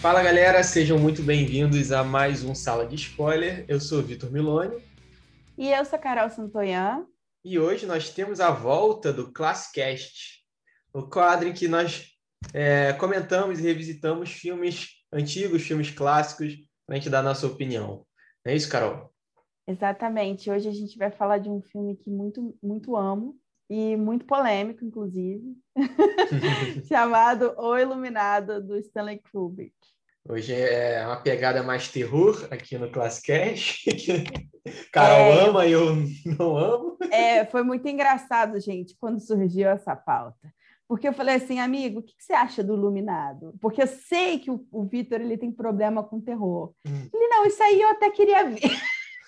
Fala 0.00 0.22
galera, 0.22 0.62
sejam 0.62 0.98
muito 0.98 1.22
bem-vindos 1.22 1.92
a 1.92 2.02
mais 2.02 2.42
um 2.42 2.54
Sala 2.54 2.86
de 2.86 2.94
Spoiler. 2.94 3.66
Eu 3.68 3.78
sou 3.78 3.98
o 3.98 4.02
Vitor 4.02 4.32
Miloni. 4.32 4.82
E 5.58 5.70
eu 5.70 5.84
sou 5.84 5.98
a 5.98 6.00
Carol 6.00 6.30
Santoyan. 6.30 7.06
E 7.44 7.58
hoje 7.58 7.84
nós 7.84 8.08
temos 8.08 8.40
a 8.40 8.50
volta 8.50 9.12
do 9.12 9.30
Classcast, 9.30 10.42
o 10.94 11.02
quadro 11.02 11.48
em 11.48 11.52
que 11.52 11.68
nós 11.68 12.16
é, 12.54 12.94
comentamos 12.94 13.58
e 13.58 13.62
revisitamos 13.62 14.30
filmes 14.30 14.88
antigos, 15.12 15.64
filmes 15.64 15.90
clássicos, 15.90 16.54
para 16.86 16.96
a 16.96 16.98
gente 16.98 17.10
dar 17.10 17.18
a 17.18 17.24
nossa 17.24 17.46
opinião. 17.46 18.06
Não 18.42 18.52
é 18.52 18.56
isso, 18.56 18.70
Carol? 18.70 19.12
Exatamente. 19.68 20.50
Hoje 20.50 20.66
a 20.66 20.72
gente 20.72 20.96
vai 20.96 21.10
falar 21.10 21.36
de 21.36 21.50
um 21.50 21.60
filme 21.60 21.94
que 21.94 22.08
muito, 22.08 22.56
muito 22.62 22.96
amo 22.96 23.38
e 23.70 23.96
muito 23.96 24.26
polêmico, 24.26 24.84
inclusive, 24.84 25.56
chamado 26.88 27.54
O 27.56 27.78
Iluminado, 27.78 28.60
do 28.60 28.76
Stanley 28.76 29.22
Kubrick. 29.30 29.72
Hoje 30.28 30.52
é 30.52 31.06
uma 31.06 31.22
pegada 31.22 31.62
mais 31.62 31.88
terror 31.88 32.48
aqui 32.50 32.76
no 32.76 32.90
Classcast. 32.90 33.88
Carol 34.92 35.32
é, 35.32 35.48
ama 35.48 35.66
e 35.66 35.72
eu 35.72 35.96
não 36.36 36.56
amo. 36.56 36.98
É, 37.10 37.46
foi 37.46 37.62
muito 37.62 37.88
engraçado, 37.88 38.60
gente, 38.60 38.96
quando 38.98 39.20
surgiu 39.20 39.68
essa 39.68 39.94
pauta. 39.94 40.52
Porque 40.88 41.06
eu 41.06 41.12
falei 41.12 41.36
assim, 41.36 41.60
amigo, 41.60 42.00
o 42.00 42.02
que, 42.02 42.12
você 42.18 42.32
acha 42.32 42.64
do 42.64 42.74
Iluminado? 42.74 43.54
Porque 43.60 43.80
eu 43.80 43.86
sei 43.86 44.40
que 44.40 44.50
o, 44.50 44.66
o 44.72 44.84
Vitor 44.84 45.20
ele 45.20 45.38
tem 45.38 45.52
problema 45.52 46.02
com 46.02 46.20
terror. 46.20 46.74
Hum. 46.84 47.08
Ele, 47.14 47.28
não, 47.28 47.46
isso 47.46 47.62
aí 47.62 47.80
eu 47.80 47.88
até 47.90 48.10
queria 48.10 48.44
ver. 48.50 48.60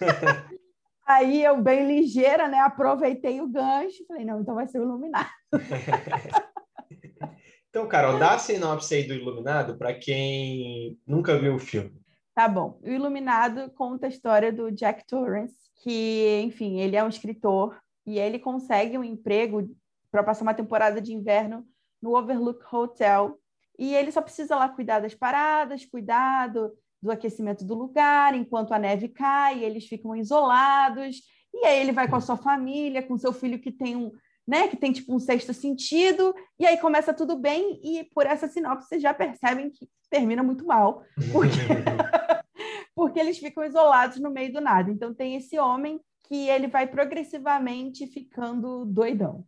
Aí 1.07 1.45
eu, 1.45 1.61
bem 1.61 1.87
ligeira, 1.87 2.49
né, 2.49 2.61
aproveitei 2.61 3.41
o 3.41 3.49
gancho 3.49 4.03
e 4.03 4.07
falei, 4.07 4.25
não, 4.25 4.41
então 4.41 4.55
vai 4.55 4.67
ser 4.67 4.79
o 4.79 4.85
Iluminado. 4.85 5.29
então, 7.69 7.89
Carol, 7.89 8.19
dá 8.19 8.35
a 8.35 8.39
sinopse 8.39 8.95
aí 8.95 9.07
do 9.07 9.15
Iluminado 9.15 9.77
para 9.77 9.93
quem 9.93 10.99
nunca 11.07 11.37
viu 11.37 11.57
o 11.57 11.59
filme. 11.59 12.01
Tá 12.35 12.49
bom. 12.49 12.79
O 12.83 12.89
Iluminado 12.89 13.71
conta 13.73 14.07
a 14.07 14.09
história 14.09 14.53
do 14.53 14.71
Jack 14.71 15.07
Torrance, 15.07 15.57
que, 15.83 16.41
enfim, 16.45 16.81
ele 16.81 16.97
é 16.97 17.03
um 17.03 17.09
escritor 17.09 17.77
e 18.07 18.19
ele 18.19 18.39
consegue 18.39 18.97
um 18.97 19.05
emprego 19.05 19.69
para 20.11 20.23
passar 20.23 20.43
uma 20.43 20.55
temporada 20.55 21.01
de 21.01 21.13
inverno 21.13 21.67
no 22.01 22.17
Overlook 22.17 22.63
Hotel. 22.73 23.39
E 23.79 23.95
ele 23.95 24.13
só 24.13 24.23
precisa 24.23 24.55
lá 24.55 24.69
cuidar 24.69 25.01
das 25.01 25.15
paradas, 25.15 25.85
cuidado 25.85 26.73
do 27.03 27.11
aquecimento 27.11 27.65
do 27.65 27.75
lugar, 27.75 28.35
enquanto 28.35 28.73
a 28.73 28.79
neve 28.79 29.09
cai, 29.09 29.65
eles 29.65 29.87
ficam 29.87 30.15
isolados, 30.15 31.17
e 31.53 31.67
aí 31.67 31.81
ele 31.81 31.93
vai 31.93 32.09
com 32.09 32.17
a 32.17 32.21
sua 32.21 32.37
família, 32.37 33.03
com 33.03 33.19
seu 33.19 33.33
filho 33.33 33.59
que 33.59 33.73
tem 33.73 33.97
um, 33.97 34.13
né, 34.47 34.69
que 34.69 34.77
tem 34.77 34.93
tipo 34.93 35.15
um 35.15 35.19
sexto 35.19 35.53
sentido, 35.53 36.35
e 36.59 36.67
aí 36.67 36.79
começa 36.79 37.13
tudo 37.13 37.37
bem, 37.37 37.81
e 37.83 38.05
por 38.15 38.27
essa 38.27 38.49
sinopse 38.49 38.89
vocês 38.89 39.03
já 39.03 39.13
percebem 39.13 39.71
que 39.71 39.89
termina 40.09 40.43
muito 40.43 40.67
mal, 40.67 41.03
porque, 41.33 41.59
porque 42.95 43.19
eles 43.19 43.39
ficam 43.39 43.65
isolados 43.65 44.21
no 44.21 44.31
meio 44.31 44.53
do 44.53 44.61
nada. 44.61 44.91
Então 44.91 45.15
tem 45.15 45.37
esse 45.37 45.59
homem 45.59 46.01
que 46.29 46.49
ele 46.49 46.67
vai 46.67 46.87
progressivamente 46.87 48.07
ficando 48.07 48.85
doidão. 48.85 49.45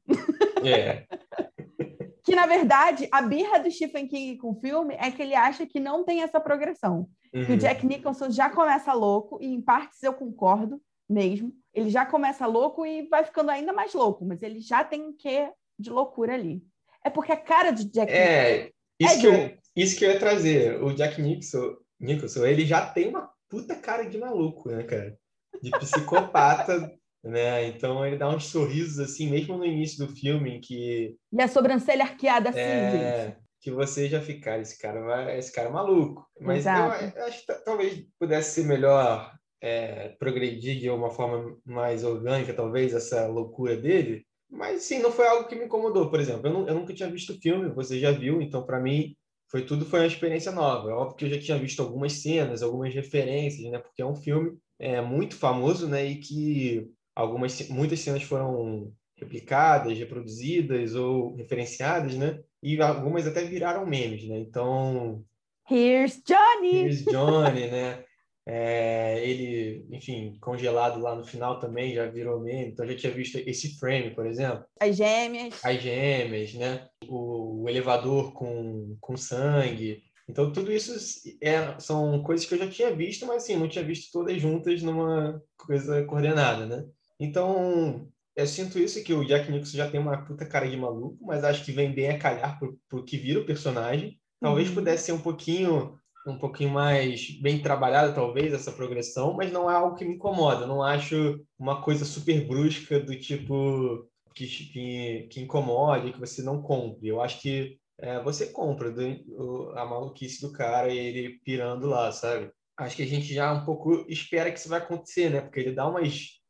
É. 0.65 1.07
que 2.25 2.35
na 2.35 2.47
verdade 2.47 3.07
a 3.13 3.21
birra 3.21 3.59
do 3.59 3.71
Stephen 3.71 4.09
King 4.09 4.39
com 4.39 4.53
o 4.53 4.61
filme 4.61 4.97
é 4.99 5.11
que 5.11 5.23
ele 5.23 5.35
acha 5.35 5.67
que 5.67 5.79
não 5.79 6.05
tem 6.05 6.23
essa 6.23 6.41
progressão. 6.41 7.07
Uhum. 7.35 7.47
Que 7.47 7.53
o 7.53 7.57
Jack 7.57 7.85
Nicholson 7.85 8.31
já 8.31 8.49
começa 8.49 8.93
louco, 8.93 9.39
e 9.41 9.47
em 9.47 9.61
partes 9.61 10.03
eu 10.03 10.13
concordo 10.13 10.81
mesmo. 11.09 11.53
Ele 11.73 11.91
já 11.91 12.07
começa 12.07 12.47
louco 12.47 12.87
e 12.87 13.09
vai 13.09 13.25
ficando 13.25 13.51
ainda 13.51 13.73
mais 13.73 13.93
louco, 13.93 14.25
mas 14.25 14.43
ele 14.43 14.61
já 14.61 14.85
tem 14.85 15.03
um 15.03 15.13
quê 15.13 15.51
de 15.79 15.91
loucura 15.91 16.35
ali. 16.35 16.63
É 17.05 17.11
porque 17.11 17.33
a 17.33 17.37
cara 17.37 17.73
de 17.73 17.85
Jack 17.87 18.13
é, 18.13 18.71
Nicholson. 19.01 19.01
Isso, 19.01 19.15
é 19.15 19.21
que 19.21 19.27
eu, 19.27 19.59
isso 19.77 19.99
que 19.99 20.05
eu 20.05 20.11
ia 20.13 20.19
trazer. 20.19 20.83
O 20.83 20.95
Jack 20.95 21.21
Nicholson, 21.21 21.77
Nicholson, 21.99 22.47
ele 22.47 22.65
já 22.65 22.87
tem 22.87 23.09
uma 23.09 23.29
puta 23.49 23.75
cara 23.75 24.05
de 24.05 24.17
maluco, 24.17 24.71
né, 24.71 24.85
cara? 24.85 25.19
De 25.61 25.71
psicopata. 25.73 26.93
né? 27.25 27.67
Então 27.69 28.07
ele 28.07 28.17
dá 28.17 28.29
uns 28.29 28.47
sorrisos 28.47 28.99
assim, 28.99 29.31
mesmo 29.31 29.57
no 29.57 29.65
início 29.65 30.07
do 30.07 30.15
filme, 30.15 30.61
que. 30.61 31.17
E 31.33 31.43
a 31.43 31.49
sobrancelha 31.49 32.05
arqueada 32.05 32.51
assim, 32.51 32.61
é... 32.61 33.27
gente 33.27 33.44
que 33.65 33.71
você 33.71 34.11
já 34.11 34.21
ficar, 34.21 34.61
esse 34.61 34.79
cara, 34.79 35.01
vai, 35.01 35.39
esse 35.39 35.51
cara 35.51 35.71
é 35.71 35.73
maluco. 35.73 36.29
Mas 36.39 36.67
eu, 36.67 36.73
eu, 36.73 37.25
acho 37.25 37.47
que 37.47 37.65
talvez 37.65 38.07
pudesse 38.19 38.61
ser 38.61 38.67
melhor 38.67 39.35
é, 39.59 40.11
progredir 40.19 40.79
de 40.79 40.91
uma 40.91 41.09
forma 41.09 41.57
mais 41.65 42.05
orgânica, 42.05 42.53
talvez, 42.53 42.93
essa 42.93 43.27
loucura 43.27 43.75
dele. 43.75 44.27
Mas 44.51 44.83
sim, 44.83 44.99
não 44.99 45.11
foi 45.11 45.27
algo 45.27 45.49
que 45.49 45.57
me 45.57 45.65
incomodou, 45.65 46.11
por 46.11 46.21
exemplo. 46.21 46.47
Eu, 46.47 46.53
não, 46.53 46.69
eu 46.69 46.75
nunca 46.75 46.93
tinha 46.93 47.11
visto 47.11 47.33
o 47.33 47.41
filme, 47.41 47.71
você 47.71 47.99
já 47.99 48.13
viu, 48.13 48.43
então 48.43 48.67
para 48.67 48.79
mim 48.79 49.17
foi 49.51 49.65
tudo 49.65 49.87
foi 49.87 50.01
uma 50.01 50.07
experiência 50.07 50.53
nova. 50.53 50.91
É 50.91 50.93
óbvio 50.93 51.17
que 51.17 51.25
eu 51.25 51.31
já 51.31 51.41
tinha 51.41 51.59
visto 51.59 51.81
algumas 51.81 52.13
cenas, 52.21 52.63
algumas 52.63 52.93
referências, 52.93 53.71
né? 53.71 53.79
Porque 53.79 54.03
é 54.03 54.07
um 54.07 54.15
filme 54.15 54.59
é, 54.79 55.01
muito 55.01 55.37
famoso, 55.37 55.89
né? 55.89 56.05
E 56.05 56.17
que 56.17 56.87
algumas 57.17 57.67
muitas 57.71 58.01
cenas 58.01 58.23
foram 58.25 58.93
replicadas, 59.17 59.97
reproduzidas 59.97 60.95
ou 60.95 61.35
referenciadas, 61.37 62.15
né? 62.15 62.43
E 62.65 62.81
algumas 62.81 63.27
até 63.27 63.45
viraram 63.45 63.85
memes, 63.87 64.27
né? 64.27 64.39
Então. 64.39 65.23
Here's 65.71 66.23
Johnny! 66.25 66.85
Here's 66.85 67.05
Johnny, 67.13 67.67
né? 67.67 68.03
É, 68.47 69.23
ele, 69.27 69.87
enfim, 69.91 70.37
congelado 70.41 70.99
lá 70.99 71.15
no 71.15 71.25
final 71.25 71.59
também 71.61 71.95
já 71.95 72.07
virou 72.07 72.41
meme. 72.41 72.71
Então, 72.71 72.87
já 72.87 72.97
tinha 72.97 73.13
visto 73.13 73.37
esse 73.37 73.79
frame, 73.79 74.15
por 74.15 74.27
exemplo. 74.27 74.65
As 74.81 74.97
gêmeas. 74.97 75.63
As 75.63 75.83
gêmeas, 75.83 76.55
né? 76.55 76.89
O, 77.07 77.65
o 77.65 77.69
elevador 77.69 78.33
com, 78.33 78.97
com 78.99 79.15
sangue. 79.15 80.03
Então, 80.27 80.51
tudo 80.51 80.73
isso 80.73 80.95
é, 81.43 81.79
são 81.79 82.23
coisas 82.23 82.47
que 82.47 82.55
eu 82.55 82.59
já 82.59 82.69
tinha 82.69 82.95
visto, 82.95 83.27
mas 83.27 83.43
assim, 83.43 83.57
não 83.57 83.69
tinha 83.69 83.85
visto 83.85 84.11
todas 84.11 84.41
juntas 84.41 84.83
numa 84.83 85.39
coisa 85.59 86.03
coordenada, 86.05 86.65
né? 86.65 86.87
Então, 87.21 88.09
eu 88.37 88.47
sinto 88.47 88.79
isso 88.79 89.03
que 89.05 89.13
o 89.13 89.25
Jack 89.25 89.51
Nicholson 89.51 89.77
já 89.77 89.91
tem 89.91 90.01
uma 90.01 90.25
puta 90.25 90.45
cara 90.45 90.69
de 90.69 90.77
maluco, 90.77 91.19
mas 91.25 91.45
acho 91.45 91.65
que 91.65 91.73
vem 91.73 91.93
bem 91.93 92.11
a 92.11 92.19
calhar 92.19 92.59
pro, 92.59 92.79
pro 92.89 93.05
que 93.05 93.17
vira 93.17 93.41
o 93.41 93.47
personagem. 93.47 94.19
Talvez 94.41 94.69
uhum. 94.69 94.75
pudesse 94.75 95.07
ser 95.07 95.13
um 95.13 95.21
pouquinho 95.21 95.99
um 96.27 96.39
pouquinho 96.39 96.71
mais 96.71 97.39
bem 97.41 97.61
trabalhada, 97.61 98.15
talvez, 98.15 98.53
essa 98.53 98.73
progressão, 98.73 99.35
mas 99.35 99.53
não 99.53 99.71
é 99.71 99.75
algo 99.75 99.95
que 99.95 100.05
me 100.05 100.15
incomoda. 100.15 100.67
Não 100.67 100.83
acho 100.83 101.45
uma 101.59 101.83
coisa 101.83 102.05
super 102.05 102.47
brusca 102.47 102.99
do 102.99 103.15
tipo 103.19 104.09
que, 104.35 104.47
que, 104.47 105.29
que 105.31 105.41
incomode, 105.41 106.13
que 106.13 106.21
você 106.21 106.43
não 106.43 106.63
compre. 106.63 107.09
Eu 107.09 107.21
acho 107.21 107.41
que 107.41 107.79
é, 107.99 108.23
você 108.23 108.47
compra 108.47 108.91
do, 108.91 109.03
o, 109.29 109.71
a 109.77 109.85
maluquice 109.85 110.41
do 110.41 110.53
cara 110.53 110.89
e 110.89 110.99
ele 110.99 111.39
pirando 111.45 111.87
lá, 111.87 112.11
sabe? 112.11 112.51
Acho 112.77 112.97
que 112.97 113.03
a 113.03 113.07
gente 113.07 113.33
já 113.33 113.53
um 113.53 113.65
pouco 113.65 114.05
espera 114.09 114.51
que 114.51 114.59
isso 114.59 114.69
vai 114.69 114.79
acontecer, 114.79 115.31
né? 115.31 115.41
Porque 115.43 115.61
ele 115.61 115.73
dá 115.73 115.87
umas 115.87 116.43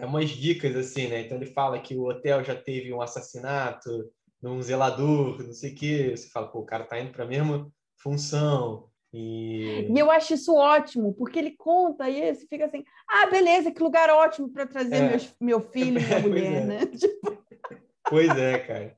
é 0.00 0.04
umas 0.06 0.30
dicas 0.30 0.74
assim, 0.76 1.08
né? 1.08 1.22
Então 1.22 1.36
ele 1.36 1.46
fala 1.46 1.78
que 1.78 1.96
o 1.96 2.08
hotel 2.08 2.42
já 2.44 2.54
teve 2.54 2.92
um 2.92 3.00
assassinato 3.00 4.10
de 4.40 4.48
um 4.48 4.62
zelador, 4.62 5.42
não 5.44 5.52
sei 5.52 5.72
o 5.72 5.74
quê. 5.74 6.12
Você 6.16 6.28
fala, 6.28 6.48
pô, 6.48 6.60
o 6.60 6.66
cara 6.66 6.84
tá 6.84 6.98
indo 6.98 7.12
para 7.12 7.24
a 7.24 7.28
mesma 7.28 7.70
função. 7.96 8.88
E... 9.12 9.86
e 9.90 9.98
eu 9.98 10.10
acho 10.10 10.34
isso 10.34 10.54
ótimo, 10.54 11.14
porque 11.14 11.38
ele 11.38 11.52
conta 11.52 12.10
e 12.10 12.34
você 12.34 12.46
fica 12.46 12.66
assim: 12.66 12.84
ah, 13.08 13.26
beleza, 13.26 13.70
que 13.70 13.82
lugar 13.82 14.10
ótimo 14.10 14.50
para 14.50 14.66
trazer 14.66 14.96
é. 14.96 15.08
meus, 15.08 15.34
meu 15.40 15.60
filho 15.60 15.98
e 15.98 16.04
minha 16.04 16.20
mulher, 16.20 16.62
é. 16.62 16.64
né? 16.64 16.86
Tipo... 16.94 17.38
Pois 18.08 18.28
é, 18.36 18.58
cara. 18.58 18.96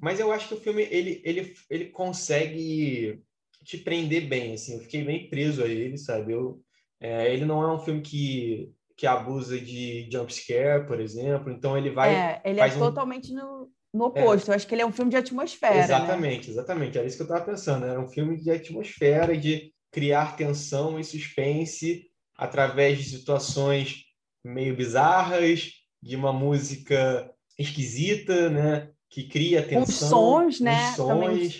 Mas 0.00 0.20
eu 0.20 0.30
acho 0.32 0.48
que 0.48 0.54
o 0.54 0.60
filme 0.60 0.82
ele, 0.90 1.20
ele, 1.24 1.54
ele 1.70 1.86
consegue 1.86 3.22
te 3.64 3.78
prender 3.78 4.28
bem, 4.28 4.54
assim. 4.54 4.74
Eu 4.74 4.80
fiquei 4.80 5.02
bem 5.02 5.28
preso 5.28 5.62
a 5.62 5.68
ele, 5.68 5.96
sabe? 5.96 6.32
Eu, 6.32 6.60
é, 7.00 7.32
ele 7.32 7.44
não 7.44 7.62
é 7.62 7.72
um 7.72 7.78
filme 7.78 8.02
que 8.02 8.72
que 8.96 9.06
abusa 9.06 9.58
de 9.58 10.08
jump 10.10 10.32
scare, 10.32 10.86
por 10.86 11.00
exemplo. 11.00 11.52
Então 11.52 11.76
ele 11.76 11.90
vai. 11.90 12.14
É, 12.14 12.42
ele 12.44 12.60
é 12.60 12.66
um... 12.66 12.78
totalmente 12.78 13.32
no, 13.32 13.70
no 13.92 14.06
oposto. 14.06 14.50
É. 14.50 14.52
Eu 14.52 14.56
acho 14.56 14.66
que 14.66 14.74
ele 14.74 14.82
é 14.82 14.86
um 14.86 14.92
filme 14.92 15.10
de 15.10 15.16
atmosfera. 15.16 15.74
Né? 15.74 15.84
Exatamente, 15.84 16.46
né? 16.46 16.52
exatamente. 16.52 16.98
Era 16.98 17.06
isso 17.06 17.16
que 17.16 17.22
eu 17.22 17.26
estava 17.26 17.44
pensando. 17.44 17.86
Era 17.86 18.00
um 18.00 18.08
filme 18.08 18.40
de 18.40 18.50
atmosfera, 18.50 19.36
de 19.36 19.72
criar 19.90 20.36
tensão 20.36 20.98
e 20.98 21.04
suspense 21.04 22.06
através 22.36 22.98
de 22.98 23.04
situações 23.04 24.04
meio 24.44 24.76
bizarras, 24.76 25.70
de 26.02 26.16
uma 26.16 26.32
música 26.32 27.30
esquisita, 27.58 28.50
né? 28.50 28.90
Que 29.08 29.28
cria 29.28 29.62
tensão. 29.62 29.84
Os 29.84 29.94
sons, 29.94 30.60
né? 30.60 30.90
Os 30.90 30.96
sons. 30.96 31.08
Também. 31.08 31.50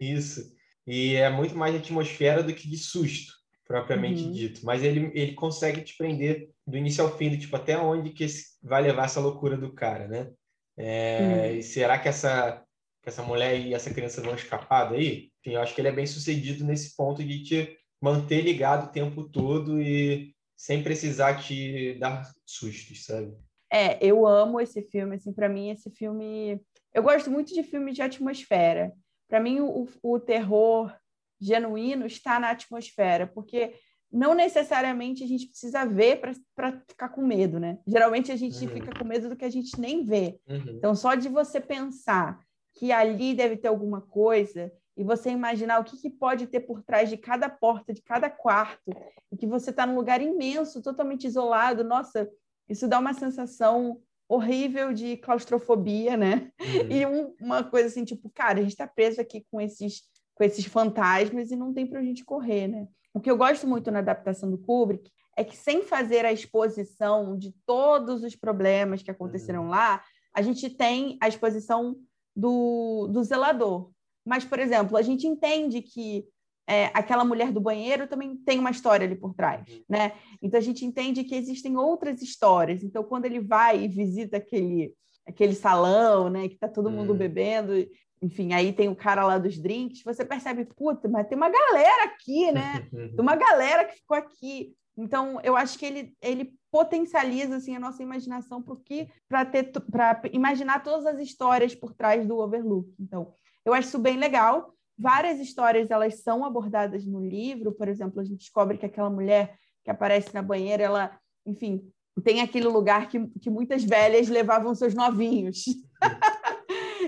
Isso. 0.00 0.52
E 0.86 1.14
é 1.14 1.28
muito 1.30 1.56
mais 1.56 1.74
de 1.74 1.80
atmosfera 1.80 2.42
do 2.42 2.54
que 2.54 2.68
de 2.68 2.76
susto 2.76 3.41
propriamente 3.66 4.24
uhum. 4.24 4.32
dito. 4.32 4.64
Mas 4.64 4.82
ele, 4.82 5.10
ele 5.14 5.32
consegue 5.34 5.82
te 5.82 5.96
prender 5.96 6.50
do 6.66 6.76
início 6.76 7.04
ao 7.04 7.16
fim, 7.16 7.30
do 7.30 7.38
tipo, 7.38 7.54
até 7.56 7.78
onde 7.78 8.10
que 8.10 8.26
vai 8.62 8.82
levar 8.82 9.04
essa 9.04 9.20
loucura 9.20 9.56
do 9.56 9.72
cara, 9.72 10.06
né? 10.08 10.30
É, 10.76 11.20
uhum. 11.20 11.56
E 11.56 11.62
será 11.62 11.98
que 11.98 12.08
essa, 12.08 12.62
que 13.02 13.08
essa 13.08 13.22
mulher 13.22 13.58
e 13.58 13.74
essa 13.74 13.92
criança 13.92 14.22
vão 14.22 14.34
escapar 14.34 14.90
daí? 14.90 15.30
Enfim, 15.40 15.54
eu 15.54 15.60
acho 15.60 15.74
que 15.74 15.80
ele 15.80 15.88
é 15.88 15.92
bem 15.92 16.06
sucedido 16.06 16.64
nesse 16.64 16.96
ponto 16.96 17.22
de 17.22 17.42
te 17.42 17.76
manter 18.00 18.40
ligado 18.40 18.86
o 18.88 18.92
tempo 18.92 19.28
todo 19.28 19.80
e 19.80 20.34
sem 20.56 20.82
precisar 20.82 21.40
te 21.42 21.94
dar 21.98 22.30
sustos, 22.46 23.04
sabe? 23.04 23.32
É, 23.72 23.98
eu 24.04 24.26
amo 24.26 24.60
esse 24.60 24.82
filme, 24.82 25.16
assim, 25.16 25.32
para 25.32 25.48
mim 25.48 25.70
esse 25.70 25.90
filme... 25.90 26.60
Eu 26.94 27.02
gosto 27.02 27.30
muito 27.30 27.54
de 27.54 27.62
filmes 27.62 27.94
de 27.94 28.02
atmosfera. 28.02 28.92
Para 29.28 29.40
mim, 29.40 29.60
o, 29.60 29.88
o 30.02 30.20
terror 30.20 30.94
genuíno 31.44 32.06
está 32.06 32.38
na 32.38 32.50
atmosfera, 32.50 33.26
porque 33.26 33.74
não 34.10 34.34
necessariamente 34.34 35.24
a 35.24 35.26
gente 35.26 35.48
precisa 35.48 35.86
ver 35.86 36.20
para 36.54 36.72
ficar 36.86 37.08
com 37.08 37.22
medo, 37.22 37.58
né? 37.58 37.78
Geralmente 37.86 38.30
a 38.30 38.36
gente 38.36 38.62
uhum. 38.64 38.70
fica 38.70 38.98
com 38.98 39.04
medo 39.06 39.28
do 39.30 39.36
que 39.36 39.44
a 39.44 39.50
gente 39.50 39.80
nem 39.80 40.04
vê. 40.04 40.38
Uhum. 40.46 40.76
Então, 40.76 40.94
só 40.94 41.14
de 41.14 41.28
você 41.28 41.60
pensar 41.60 42.38
que 42.74 42.92
ali 42.92 43.34
deve 43.34 43.56
ter 43.56 43.68
alguma 43.68 44.02
coisa 44.02 44.70
e 44.96 45.02
você 45.02 45.30
imaginar 45.30 45.80
o 45.80 45.84
que, 45.84 45.96
que 45.96 46.10
pode 46.10 46.46
ter 46.46 46.60
por 46.60 46.82
trás 46.82 47.08
de 47.08 47.16
cada 47.16 47.48
porta, 47.48 47.94
de 47.94 48.02
cada 48.02 48.28
quarto, 48.28 48.92
e 49.30 49.36
que 49.36 49.46
você 49.46 49.70
está 49.70 49.86
num 49.86 49.94
lugar 49.94 50.20
imenso, 50.20 50.82
totalmente 50.82 51.26
isolado, 51.26 51.82
nossa, 51.82 52.28
isso 52.68 52.86
dá 52.86 52.98
uma 52.98 53.14
sensação 53.14 54.00
horrível 54.28 54.92
de 54.92 55.16
claustrofobia, 55.18 56.16
né? 56.16 56.50
Uhum. 56.60 56.90
E 56.90 57.06
um, 57.06 57.34
uma 57.40 57.64
coisa 57.64 57.88
assim, 57.88 58.04
tipo, 58.04 58.30
cara, 58.30 58.58
a 58.58 58.62
gente 58.62 58.72
está 58.72 58.86
preso 58.86 59.20
aqui 59.20 59.46
com 59.50 59.60
esses, 59.60 60.02
com 60.34 60.44
esses 60.44 60.64
fantasmas 60.64 61.50
e 61.50 61.56
não 61.56 61.72
tem 61.72 61.86
para 61.86 62.00
a 62.00 62.02
gente 62.02 62.24
correr, 62.24 62.68
né? 62.68 62.86
O 63.14 63.20
que 63.20 63.30
eu 63.30 63.36
gosto 63.36 63.66
muito 63.66 63.90
na 63.90 63.98
adaptação 63.98 64.50
do 64.50 64.58
Kubrick 64.58 65.10
é 65.36 65.44
que, 65.44 65.56
sem 65.56 65.82
fazer 65.82 66.24
a 66.24 66.32
exposição 66.32 67.36
de 67.36 67.54
todos 67.66 68.22
os 68.22 68.34
problemas 68.36 69.02
que 69.02 69.10
aconteceram 69.10 69.64
uhum. 69.64 69.70
lá, 69.70 70.02
a 70.34 70.42
gente 70.42 70.68
tem 70.70 71.18
a 71.20 71.28
exposição 71.28 71.96
do, 72.34 73.08
do 73.08 73.22
zelador. 73.22 73.90
Mas, 74.24 74.44
por 74.44 74.58
exemplo, 74.58 74.96
a 74.96 75.02
gente 75.02 75.26
entende 75.26 75.82
que 75.82 76.26
é, 76.66 76.86
aquela 76.94 77.24
mulher 77.24 77.50
do 77.50 77.60
banheiro 77.60 78.06
também 78.06 78.36
tem 78.36 78.58
uma 78.58 78.70
história 78.70 79.04
ali 79.04 79.16
por 79.16 79.34
trás, 79.34 79.68
uhum. 79.68 79.82
né? 79.88 80.12
Então 80.40 80.58
a 80.58 80.62
gente 80.62 80.84
entende 80.84 81.24
que 81.24 81.34
existem 81.34 81.76
outras 81.76 82.22
histórias. 82.22 82.82
Então 82.82 83.02
quando 83.02 83.24
ele 83.24 83.40
vai 83.40 83.82
e 83.82 83.88
visita 83.88 84.36
aquele 84.36 84.94
aquele 85.24 85.54
salão, 85.54 86.28
né, 86.28 86.48
que 86.48 86.56
tá 86.58 86.68
todo 86.68 86.90
mundo 86.90 87.10
uhum. 87.10 87.18
bebendo, 87.18 87.72
enfim, 88.22 88.52
aí 88.52 88.72
tem 88.72 88.88
o 88.88 88.94
cara 88.94 89.26
lá 89.26 89.36
dos 89.36 89.58
drinks, 89.58 90.02
você 90.04 90.24
percebe, 90.24 90.64
puta, 90.64 91.08
mas 91.08 91.26
tem 91.26 91.36
uma 91.36 91.50
galera 91.50 92.04
aqui, 92.04 92.52
né? 92.52 92.88
Tem 92.92 93.20
uma 93.20 93.34
galera 93.34 93.84
que 93.84 93.96
ficou 93.96 94.16
aqui. 94.16 94.74
Então 94.96 95.40
eu 95.42 95.56
acho 95.56 95.78
que 95.78 95.86
ele 95.86 96.14
ele 96.20 96.54
potencializa 96.70 97.56
assim 97.56 97.74
a 97.74 97.80
nossa 97.80 98.02
imaginação 98.02 98.62
porque 98.62 99.08
para 99.28 99.44
ter 99.44 99.72
para 99.90 100.22
imaginar 100.32 100.82
todas 100.82 101.04
as 101.04 101.18
histórias 101.18 101.74
por 101.74 101.92
trás 101.94 102.26
do 102.26 102.38
Overlook. 102.38 102.94
Então, 103.00 103.32
eu 103.64 103.74
acho 103.74 103.88
isso 103.88 103.98
bem 103.98 104.16
legal. 104.16 104.72
Várias 104.96 105.40
histórias 105.40 105.90
elas 105.90 106.22
são 106.22 106.44
abordadas 106.44 107.04
no 107.04 107.26
livro, 107.26 107.72
por 107.72 107.88
exemplo, 107.88 108.20
a 108.20 108.24
gente 108.24 108.38
descobre 108.38 108.78
que 108.78 108.86
aquela 108.86 109.10
mulher 109.10 109.58
que 109.82 109.90
aparece 109.90 110.32
na 110.32 110.42
banheira, 110.42 110.82
ela, 110.82 111.18
enfim, 111.44 111.82
tem 112.22 112.40
aquele 112.40 112.68
lugar 112.68 113.08
que, 113.08 113.26
que 113.40 113.50
muitas 113.50 113.82
velhas 113.82 114.28
levavam 114.28 114.74
seus 114.74 114.94
novinhos. 114.94 115.64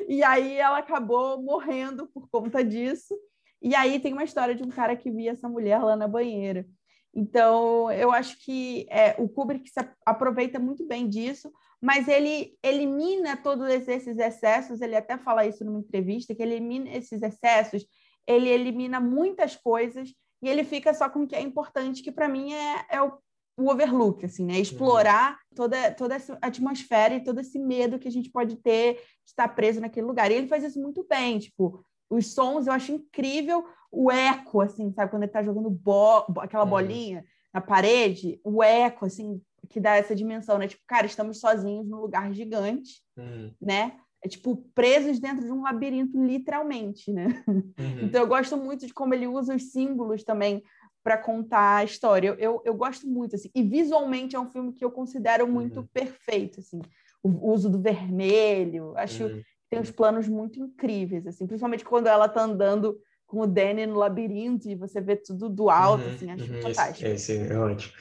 e 0.08 0.22
aí 0.22 0.56
ela 0.56 0.78
acabou 0.78 1.40
morrendo 1.42 2.06
por 2.08 2.28
conta 2.28 2.64
disso. 2.64 3.14
E 3.62 3.74
aí 3.74 3.98
tem 3.98 4.12
uma 4.12 4.24
história 4.24 4.54
de 4.54 4.62
um 4.62 4.68
cara 4.68 4.96
que 4.96 5.10
via 5.10 5.32
essa 5.32 5.48
mulher 5.48 5.82
lá 5.82 5.96
na 5.96 6.06
banheira. 6.06 6.66
Então, 7.14 7.90
eu 7.92 8.10
acho 8.10 8.36
que 8.44 8.86
é, 8.90 9.14
o 9.18 9.28
Kubrick 9.28 9.70
se 9.70 9.80
aproveita 10.04 10.58
muito 10.58 10.84
bem 10.86 11.08
disso, 11.08 11.52
mas 11.80 12.08
ele 12.08 12.58
elimina 12.62 13.36
todos 13.36 13.68
esses 13.68 14.18
excessos, 14.18 14.80
ele 14.80 14.96
até 14.96 15.16
fala 15.16 15.46
isso 15.46 15.64
numa 15.64 15.78
entrevista, 15.78 16.34
que 16.34 16.42
ele 16.42 16.54
elimina 16.54 16.90
esses 16.90 17.22
excessos, 17.22 17.86
ele 18.26 18.48
elimina 18.48 18.98
muitas 18.98 19.54
coisas 19.54 20.12
e 20.42 20.48
ele 20.48 20.64
fica 20.64 20.92
só 20.92 21.08
com 21.08 21.20
o 21.20 21.26
que 21.26 21.36
é 21.36 21.40
importante, 21.40 22.02
que 22.02 22.10
para 22.10 22.28
mim 22.28 22.52
é, 22.52 22.86
é 22.90 23.02
o, 23.02 23.12
o, 23.56 23.70
overlook, 23.70 24.24
assim, 24.24 24.44
né? 24.44 24.58
Explorar 24.58 25.32
uhum. 25.32 25.56
toda, 25.56 25.90
toda 25.92 26.14
essa 26.14 26.38
atmosfera 26.40 27.14
e 27.14 27.24
todo 27.24 27.40
esse 27.40 27.58
medo 27.58 27.98
que 27.98 28.08
a 28.08 28.10
gente 28.10 28.30
pode 28.30 28.56
ter 28.56 28.94
de 28.94 29.30
estar 29.30 29.48
preso 29.48 29.80
naquele 29.80 30.06
lugar. 30.06 30.30
E 30.30 30.34
ele 30.34 30.48
faz 30.48 30.64
isso 30.64 30.80
muito 30.80 31.06
bem, 31.08 31.38
tipo, 31.38 31.84
os 32.10 32.32
sons 32.34 32.66
eu 32.66 32.72
acho 32.72 32.92
incrível, 32.92 33.64
o 33.90 34.10
eco, 34.10 34.60
assim, 34.60 34.92
sabe? 34.92 35.10
Quando 35.10 35.22
ele 35.22 35.30
está 35.30 35.42
jogando 35.42 35.70
bo 35.70 36.24
aquela 36.38 36.64
uhum. 36.64 36.70
bolinha 36.70 37.24
na 37.52 37.60
parede, 37.60 38.40
o 38.42 38.62
eco, 38.62 39.06
assim, 39.06 39.40
que 39.68 39.80
dá 39.80 39.96
essa 39.96 40.14
dimensão, 40.14 40.58
né? 40.58 40.68
Tipo, 40.68 40.82
cara, 40.86 41.06
estamos 41.06 41.40
sozinhos 41.40 41.88
num 41.88 42.00
lugar 42.00 42.32
gigante, 42.32 43.02
uhum. 43.16 43.52
né? 43.60 43.96
É 44.22 44.28
tipo 44.28 44.56
presos 44.74 45.18
dentro 45.20 45.44
de 45.44 45.52
um 45.52 45.62
labirinto, 45.62 46.18
literalmente, 46.18 47.12
né? 47.12 47.44
Uhum. 47.46 47.72
Então 48.04 48.22
eu 48.22 48.26
gosto 48.26 48.56
muito 48.56 48.86
de 48.86 48.94
como 48.94 49.14
ele 49.14 49.26
usa 49.26 49.54
os 49.54 49.70
símbolos 49.70 50.24
também 50.24 50.62
para 51.04 51.18
contar 51.18 51.76
a 51.76 51.84
história. 51.84 52.34
Eu, 52.38 52.62
eu, 52.64 52.74
gosto 52.74 53.06
muito, 53.06 53.36
assim. 53.36 53.50
E 53.54 53.62
visualmente 53.62 54.34
é 54.34 54.40
um 54.40 54.50
filme 54.50 54.72
que 54.72 54.82
eu 54.82 54.90
considero 54.90 55.46
muito 55.46 55.80
uhum. 55.80 55.86
perfeito, 55.86 56.60
assim. 56.60 56.80
O 57.22 57.52
uso 57.52 57.68
do 57.68 57.78
vermelho, 57.80 58.94
acho 58.96 59.18
que 59.18 59.24
uhum. 59.24 59.42
tem 59.70 59.80
uns 59.80 59.90
planos 59.90 60.26
muito 60.26 60.58
incríveis, 60.58 61.26
assim. 61.26 61.46
Principalmente 61.46 61.84
quando 61.84 62.06
ela 62.06 62.26
tá 62.26 62.42
andando 62.42 62.98
com 63.26 63.40
o 63.40 63.46
Danny 63.46 63.84
no 63.84 63.98
labirinto 63.98 64.68
e 64.68 64.74
você 64.74 65.00
vê 65.00 65.14
tudo 65.14 65.50
do 65.50 65.68
alto, 65.68 66.04
uhum. 66.04 66.14
assim. 66.14 66.30
Acho 66.30 66.62
fantástico. 66.62 67.06
Esse, 67.06 67.32
esse 67.32 67.52
é 67.52 67.58
ótimo. 67.58 67.92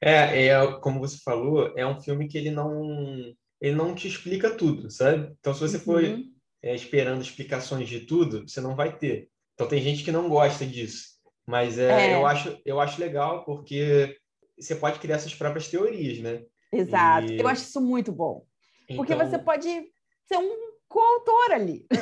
É, 0.00 0.46
é, 0.46 0.80
como 0.80 1.00
você 1.00 1.18
falou, 1.24 1.72
é 1.76 1.84
um 1.84 2.00
filme 2.00 2.28
que 2.28 2.38
ele 2.38 2.50
não 2.50 3.34
ele 3.60 3.74
não 3.74 3.94
te 3.94 4.06
explica 4.06 4.50
tudo, 4.50 4.90
sabe? 4.90 5.34
Então, 5.40 5.54
se 5.54 5.60
você 5.60 5.78
for 5.78 6.02
uhum. 6.02 6.22
é, 6.62 6.74
esperando 6.74 7.22
explicações 7.22 7.88
de 7.88 8.00
tudo, 8.00 8.46
você 8.46 8.60
não 8.60 8.76
vai 8.76 8.96
ter. 8.96 9.30
Então, 9.54 9.66
tem 9.66 9.80
gente 9.80 10.04
que 10.04 10.12
não 10.12 10.28
gosta 10.28 10.66
disso, 10.66 11.13
mas 11.46 11.78
é, 11.78 12.10
é. 12.10 12.14
Eu, 12.14 12.26
acho, 12.26 12.58
eu 12.64 12.80
acho 12.80 13.00
legal 13.00 13.44
porque 13.44 14.16
você 14.58 14.74
pode 14.74 14.98
criar 14.98 15.18
suas 15.18 15.34
próprias 15.34 15.68
teorias, 15.68 16.18
né? 16.18 16.42
Exato. 16.72 17.32
E... 17.32 17.40
Eu 17.40 17.48
acho 17.48 17.62
isso 17.62 17.80
muito 17.80 18.12
bom. 18.12 18.44
Então... 18.84 18.96
Porque 18.96 19.14
você 19.14 19.38
pode 19.38 19.68
ser 20.26 20.36
um 20.38 20.74
coautor 20.88 21.52
ali. 21.52 21.86
É, 21.90 21.98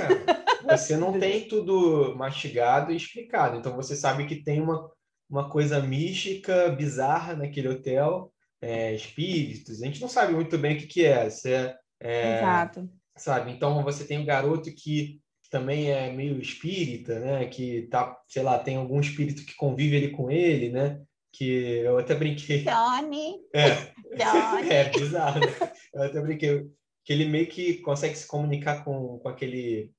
você 0.76 0.96
não 0.96 1.18
tem 1.18 1.48
tudo 1.48 2.14
mastigado 2.16 2.92
e 2.92 2.96
explicado. 2.96 3.56
Então, 3.56 3.74
você 3.74 3.96
sabe 3.96 4.26
que 4.26 4.42
tem 4.42 4.60
uma 4.60 4.90
uma 5.32 5.48
coisa 5.48 5.80
mística, 5.80 6.68
bizarra 6.68 7.34
naquele 7.34 7.66
hotel, 7.66 8.30
é, 8.60 8.94
espíritos. 8.94 9.80
A 9.80 9.86
gente 9.86 9.98
não 9.98 10.08
sabe 10.08 10.34
muito 10.34 10.58
bem 10.58 10.76
o 10.76 10.78
que, 10.78 10.86
que 10.86 11.06
é. 11.06 11.26
É, 11.46 11.76
é 12.02 12.38
Exato. 12.38 12.86
Sabe? 13.16 13.50
Então 13.50 13.82
você 13.82 14.04
tem 14.04 14.18
um 14.18 14.26
garoto 14.26 14.70
que 14.74 15.21
também 15.52 15.90
é 15.90 16.10
meio 16.10 16.40
espírita, 16.40 17.20
né? 17.20 17.44
Que 17.44 17.82
tá, 17.82 18.18
sei 18.26 18.42
lá, 18.42 18.58
tem 18.58 18.76
algum 18.76 18.98
espírito 18.98 19.44
que 19.44 19.54
convive 19.54 19.98
ali 19.98 20.10
com 20.10 20.30
ele, 20.30 20.70
né? 20.70 21.02
Que 21.30 21.80
eu 21.84 21.98
até 21.98 22.14
brinquei. 22.14 22.64
Johnny. 22.64 23.34
É. 23.54 23.92
Johnny. 24.16 24.70
É 24.70 24.88
bizarro. 24.88 25.40
Né? 25.40 25.72
Eu 25.92 26.02
até 26.04 26.20
brinquei 26.22 26.66
que 27.04 27.12
ele 27.12 27.26
meio 27.26 27.46
que 27.48 27.74
consegue 27.78 28.16
se 28.16 28.26
comunicar 28.26 28.82
com, 28.82 29.18
com 29.18 29.28
aquele 29.28 29.92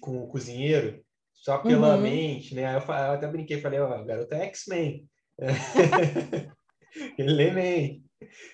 com 0.00 0.24
o 0.24 0.26
cozinheiro 0.26 1.04
só 1.34 1.58
pela 1.58 1.94
uhum. 1.94 2.00
mente, 2.00 2.54
né? 2.54 2.74
Eu, 2.74 2.80
eu, 2.80 2.92
até 3.12 3.28
brinquei, 3.28 3.60
falei, 3.60 3.78
ó, 3.78 4.00
oh, 4.00 4.04
garoto 4.04 4.34
é 4.34 4.46
X-Men. 4.46 5.06
Ele 7.16 7.42
é 7.42 7.52
Man. 7.52 8.02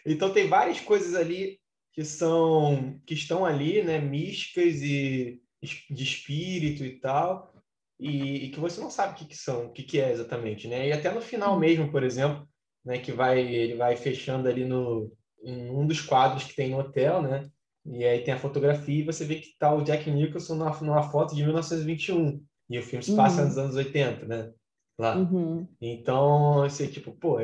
Então 0.04 0.30
tem 0.30 0.46
várias 0.48 0.80
coisas 0.80 1.14
ali 1.14 1.58
que 1.94 2.04
são 2.04 3.00
que 3.06 3.14
estão 3.14 3.46
ali, 3.46 3.82
né, 3.82 3.98
místicas 3.98 4.82
e 4.82 5.40
de 5.64 6.02
espírito 6.02 6.84
e 6.84 6.98
tal, 6.98 7.52
e, 7.98 8.46
e 8.46 8.50
que 8.50 8.60
você 8.60 8.80
não 8.80 8.90
sabe 8.90 9.12
o 9.12 9.16
que, 9.16 9.24
que 9.26 9.36
são, 9.36 9.66
o 9.66 9.72
que, 9.72 9.82
que 9.82 10.00
é 10.00 10.10
exatamente, 10.12 10.68
né? 10.68 10.88
E 10.88 10.92
até 10.92 11.12
no 11.12 11.20
final 11.20 11.54
uhum. 11.54 11.60
mesmo, 11.60 11.90
por 11.90 12.02
exemplo, 12.02 12.46
né, 12.84 12.98
que 12.98 13.12
vai 13.12 13.40
ele 13.40 13.76
vai 13.76 13.96
fechando 13.96 14.48
ali 14.48 14.64
no 14.64 15.12
em 15.42 15.70
um 15.70 15.86
dos 15.86 16.00
quadros 16.00 16.44
que 16.44 16.56
tem 16.56 16.70
no 16.70 16.78
hotel, 16.78 17.22
né? 17.22 17.48
E 17.86 18.04
aí 18.04 18.24
tem 18.24 18.32
a 18.32 18.38
fotografia 18.38 19.00
e 19.00 19.04
você 19.04 19.24
vê 19.24 19.36
que 19.36 19.56
tá 19.58 19.74
o 19.74 19.82
Jack 19.82 20.10
Nicholson 20.10 20.54
numa, 20.54 20.80
numa 20.80 21.02
foto 21.02 21.34
de 21.34 21.42
1921. 21.42 22.42
E 22.70 22.78
o 22.78 22.82
filme 22.82 23.04
se 23.04 23.14
passa 23.14 23.42
uhum. 23.42 23.48
nos 23.48 23.58
anos 23.58 23.76
80, 23.76 24.26
né? 24.26 24.52
Lá. 24.98 25.16
Uhum. 25.16 25.68
Então, 25.80 26.62
assim, 26.62 26.86
tipo, 26.86 27.12
pô, 27.12 27.36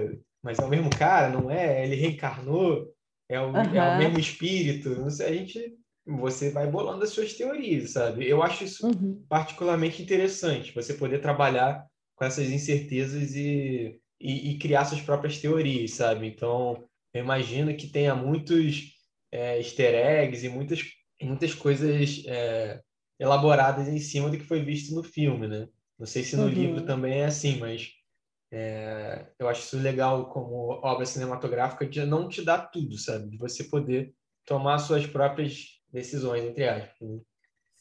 mas 0.43 0.59
é 0.59 0.65
o 0.65 0.69
mesmo 0.69 0.89
cara, 0.89 1.29
não 1.29 1.51
é? 1.51 1.85
Ele 1.85 1.95
reencarnou, 1.95 2.91
é 3.29 3.39
o, 3.39 3.49
uhum. 3.49 3.57
é 3.57 3.95
o 3.97 3.99
mesmo 3.99 4.19
espírito. 4.19 4.89
Não 4.91 5.11
sei, 5.11 5.27
a 5.27 5.33
gente. 5.33 5.77
Você 6.19 6.51
vai 6.51 6.67
bolando 6.67 7.05
as 7.05 7.11
suas 7.11 7.35
teorias, 7.35 7.93
sabe? 7.93 8.29
Eu 8.29 8.43
acho 8.43 8.65
isso 8.65 8.87
uhum. 8.87 9.25
particularmente 9.29 10.03
interessante, 10.03 10.75
você 10.75 10.95
poder 10.95 11.21
trabalhar 11.21 11.87
com 12.17 12.25
essas 12.25 12.51
incertezas 12.51 13.35
e, 13.35 13.99
e, 14.21 14.51
e, 14.51 14.59
criar 14.59 14.85
suas 14.85 15.01
próprias 15.01 15.39
teorias, 15.39 15.93
sabe? 15.93 16.27
Então, 16.27 16.85
eu 17.15 17.23
imagino 17.23 17.75
que 17.75 17.89
tenha 17.89 18.15
muitos 18.15 18.93
é, 19.33 19.59
easter 19.59 19.95
eggs 19.95 20.45
e 20.45 20.49
muitas, 20.49 20.83
muitas 21.23 21.55
coisas 21.55 22.23
é, 22.27 22.81
elaboradas 23.19 23.89
em 23.89 23.99
cima 23.99 24.29
do 24.29 24.37
que 24.37 24.45
foi 24.45 24.63
visto 24.63 24.95
no 24.95 25.03
filme, 25.03 25.49
né? 25.49 25.69
Não 25.99 26.07
sei 26.07 26.23
se 26.23 26.37
no 26.37 26.45
uhum. 26.45 26.49
livro 26.49 26.85
também 26.85 27.21
é 27.21 27.27
assim, 27.27 27.59
mas 27.59 27.91
é, 28.53 29.27
eu 29.39 29.49
acho 29.49 29.63
isso 29.63 29.79
legal 29.79 30.29
como 30.31 30.81
obra 30.83 31.07
cinematográfica 31.07 31.87
de 31.87 32.05
não 32.05 32.29
te 32.29 32.43
dar 32.43 32.71
tudo, 32.71 32.99
sabe? 32.99 33.31
De 33.31 33.39
você 33.39 33.65
poder 33.65 34.15
tomar 34.45 34.79
suas 34.79 35.07
próprias 35.07 35.80
decisões, 35.93 36.45
entre 36.45 36.69
aspas. 36.69 37.09
Né? 37.09 37.21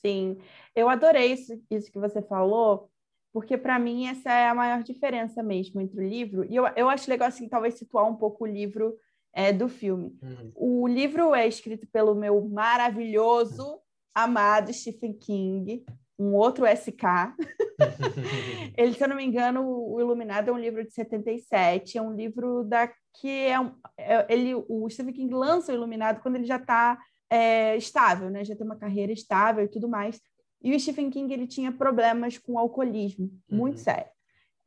Sim, 0.02 0.38
eu 0.76 0.90
adorei 0.90 1.34
isso, 1.34 1.62
isso 1.70 1.92
que 1.92 2.00
você 2.00 2.22
falou, 2.22 2.90
porque 3.34 3.58
para 3.58 3.78
mim 3.78 4.08
essa 4.08 4.32
é 4.32 4.48
a 4.48 4.56
maior 4.56 4.82
diferença 4.82 5.44
mesmo 5.44 5.82
entre 5.82 6.00
o 6.00 6.08
livro, 6.08 6.46
e 6.46 6.56
eu, 6.56 6.66
eu 6.76 6.90
acho 6.90 7.10
legal, 7.10 7.28
assim, 7.28 7.50
talvez 7.50 7.76
situar 7.76 8.08
um 8.08 8.16
pouco 8.16 8.46
o 8.46 8.48
livro 8.48 8.96
é, 9.34 9.52
do 9.52 9.68
filme. 9.68 10.18
Uhum. 10.22 10.52
O 10.56 10.88
livro 10.88 11.36
é 11.36 11.48
escrito 11.48 11.86
pelo 11.88 12.16
meu 12.16 12.42
maravilhoso 12.48 13.80
amado 14.14 14.74
Stephen 14.74 15.14
King, 15.14 15.86
um 16.18 16.34
outro 16.34 16.66
SK. 16.66 17.34
ele, 18.78 18.94
se 18.94 19.04
eu 19.04 19.08
não 19.08 19.16
me 19.16 19.26
engano, 19.26 19.64
o 19.66 20.00
Iluminado 20.00 20.50
é 20.50 20.54
um 20.54 20.60
livro 20.60 20.84
de 20.84 20.92
77, 20.94 21.98
é 21.98 22.02
um 22.02 22.14
livro 22.14 22.64
da 22.64 22.92
que 23.20 23.30
é, 23.30 23.56
é 23.98 24.26
ele, 24.30 24.54
o 24.68 24.90
Stephen 24.90 25.14
King 25.14 25.34
lança 25.34 25.72
o 25.72 25.76
Iluminado 25.76 26.22
quando 26.22 26.36
ele 26.36 26.46
já 26.46 26.58
está 26.58 27.00
é, 27.30 27.78
estável, 27.78 28.30
né? 28.30 28.44
Já 28.44 28.56
tem 28.56 28.66
uma 28.66 28.76
carreira 28.76 29.12
estável 29.12 29.64
e 29.64 29.68
tudo 29.68 29.88
mais. 29.88 30.20
E 30.62 30.76
o 30.76 30.80
Stephen 30.80 31.10
King 31.10 31.34
ele 31.34 31.48
tinha 31.48 31.72
problemas 31.72 32.38
com 32.38 32.60
alcoolismo, 32.60 33.30
muito 33.50 33.78
uhum. 33.78 33.84
sério. 33.84 34.12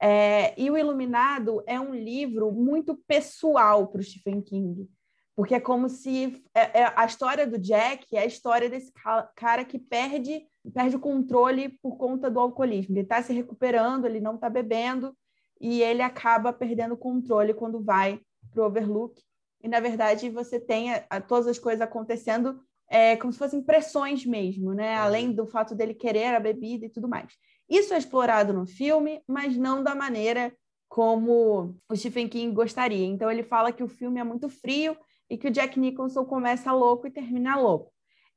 É, 0.01 0.61
e 0.61 0.71
o 0.71 0.77
Iluminado 0.77 1.63
é 1.67 1.79
um 1.79 1.95
livro 1.95 2.51
muito 2.51 2.97
pessoal 3.07 3.87
para 3.87 4.01
o 4.01 4.05
Stephen 4.05 4.41
King, 4.41 4.89
porque 5.37 5.55
é 5.55 5.61
como 5.61 5.89
se 5.89 6.43
é, 6.55 6.81
é, 6.81 6.93
a 6.97 7.05
história 7.05 7.47
do 7.47 7.57
Jack 7.57 8.17
é 8.17 8.21
a 8.21 8.27
história 8.27 8.69
desse 8.69 8.93
cara 9.37 9.65
que 9.65 9.79
perde 9.79 10.45
perde 10.75 10.97
o 10.97 11.01
controle 11.01 11.71
por 11.83 11.97
conta 11.97 12.31
do 12.31 12.41
alcoolismo. 12.41 12.95
Ele 12.95 13.03
está 13.03 13.23
se 13.23 13.33
recuperando, 13.33 14.07
ele 14.07 14.21
não 14.21 14.37
está 14.37 14.49
bebendo 14.49 15.17
e 15.61 15.83
ele 15.83 16.03
acaba 16.03 16.53
perdendo 16.53 16.95
o 16.95 16.99
controle 16.99 17.55
quando 17.55 17.83
vai 17.83 18.21
para 18.53 18.63
o 18.63 18.67
Overlook. 18.67 19.21
E, 19.63 19.69
na 19.69 19.81
verdade, 19.81 20.29
você 20.29 20.59
tem 20.59 20.93
a, 20.93 21.05
a, 21.09 21.21
todas 21.21 21.47
as 21.47 21.59
coisas 21.59 21.81
acontecendo 21.81 22.61
é, 22.89 23.17
como 23.17 23.33
se 23.33 23.39
fossem 23.39 23.63
pressões 23.63 24.27
mesmo, 24.27 24.75
né? 24.75 24.97
Uhum. 24.97 25.03
Além 25.03 25.33
do 25.33 25.47
fato 25.47 25.75
dele 25.75 25.95
querer 25.95 26.35
a 26.35 26.41
bebida 26.41 26.87
e 26.87 26.91
tudo 26.91 27.09
mais. 27.09 27.33
Isso 27.69 27.95
é 27.95 27.99
explorado 27.99 28.53
no 28.53 28.67
filme, 28.67 29.23
mas 29.27 29.57
não 29.57 29.83
da 29.83 29.95
maneira 29.95 30.55
como 30.89 31.75
o 31.89 31.97
Stephen 31.97 32.29
King 32.29 32.53
gostaria. 32.53 33.07
Então, 33.07 33.31
ele 33.31 33.43
fala 33.43 33.73
que 33.73 33.83
o 33.83 33.89
filme 33.89 34.21
é 34.21 34.25
muito 34.25 34.49
frio 34.51 34.97
e 35.31 35.39
que 35.39 35.49
o 35.49 35.51
Jack 35.51 35.81
Nicholson 35.81 36.25
começa 36.27 36.71
louco 36.73 37.07
e 37.07 37.11
termina 37.11 37.57
louco. 37.57 37.91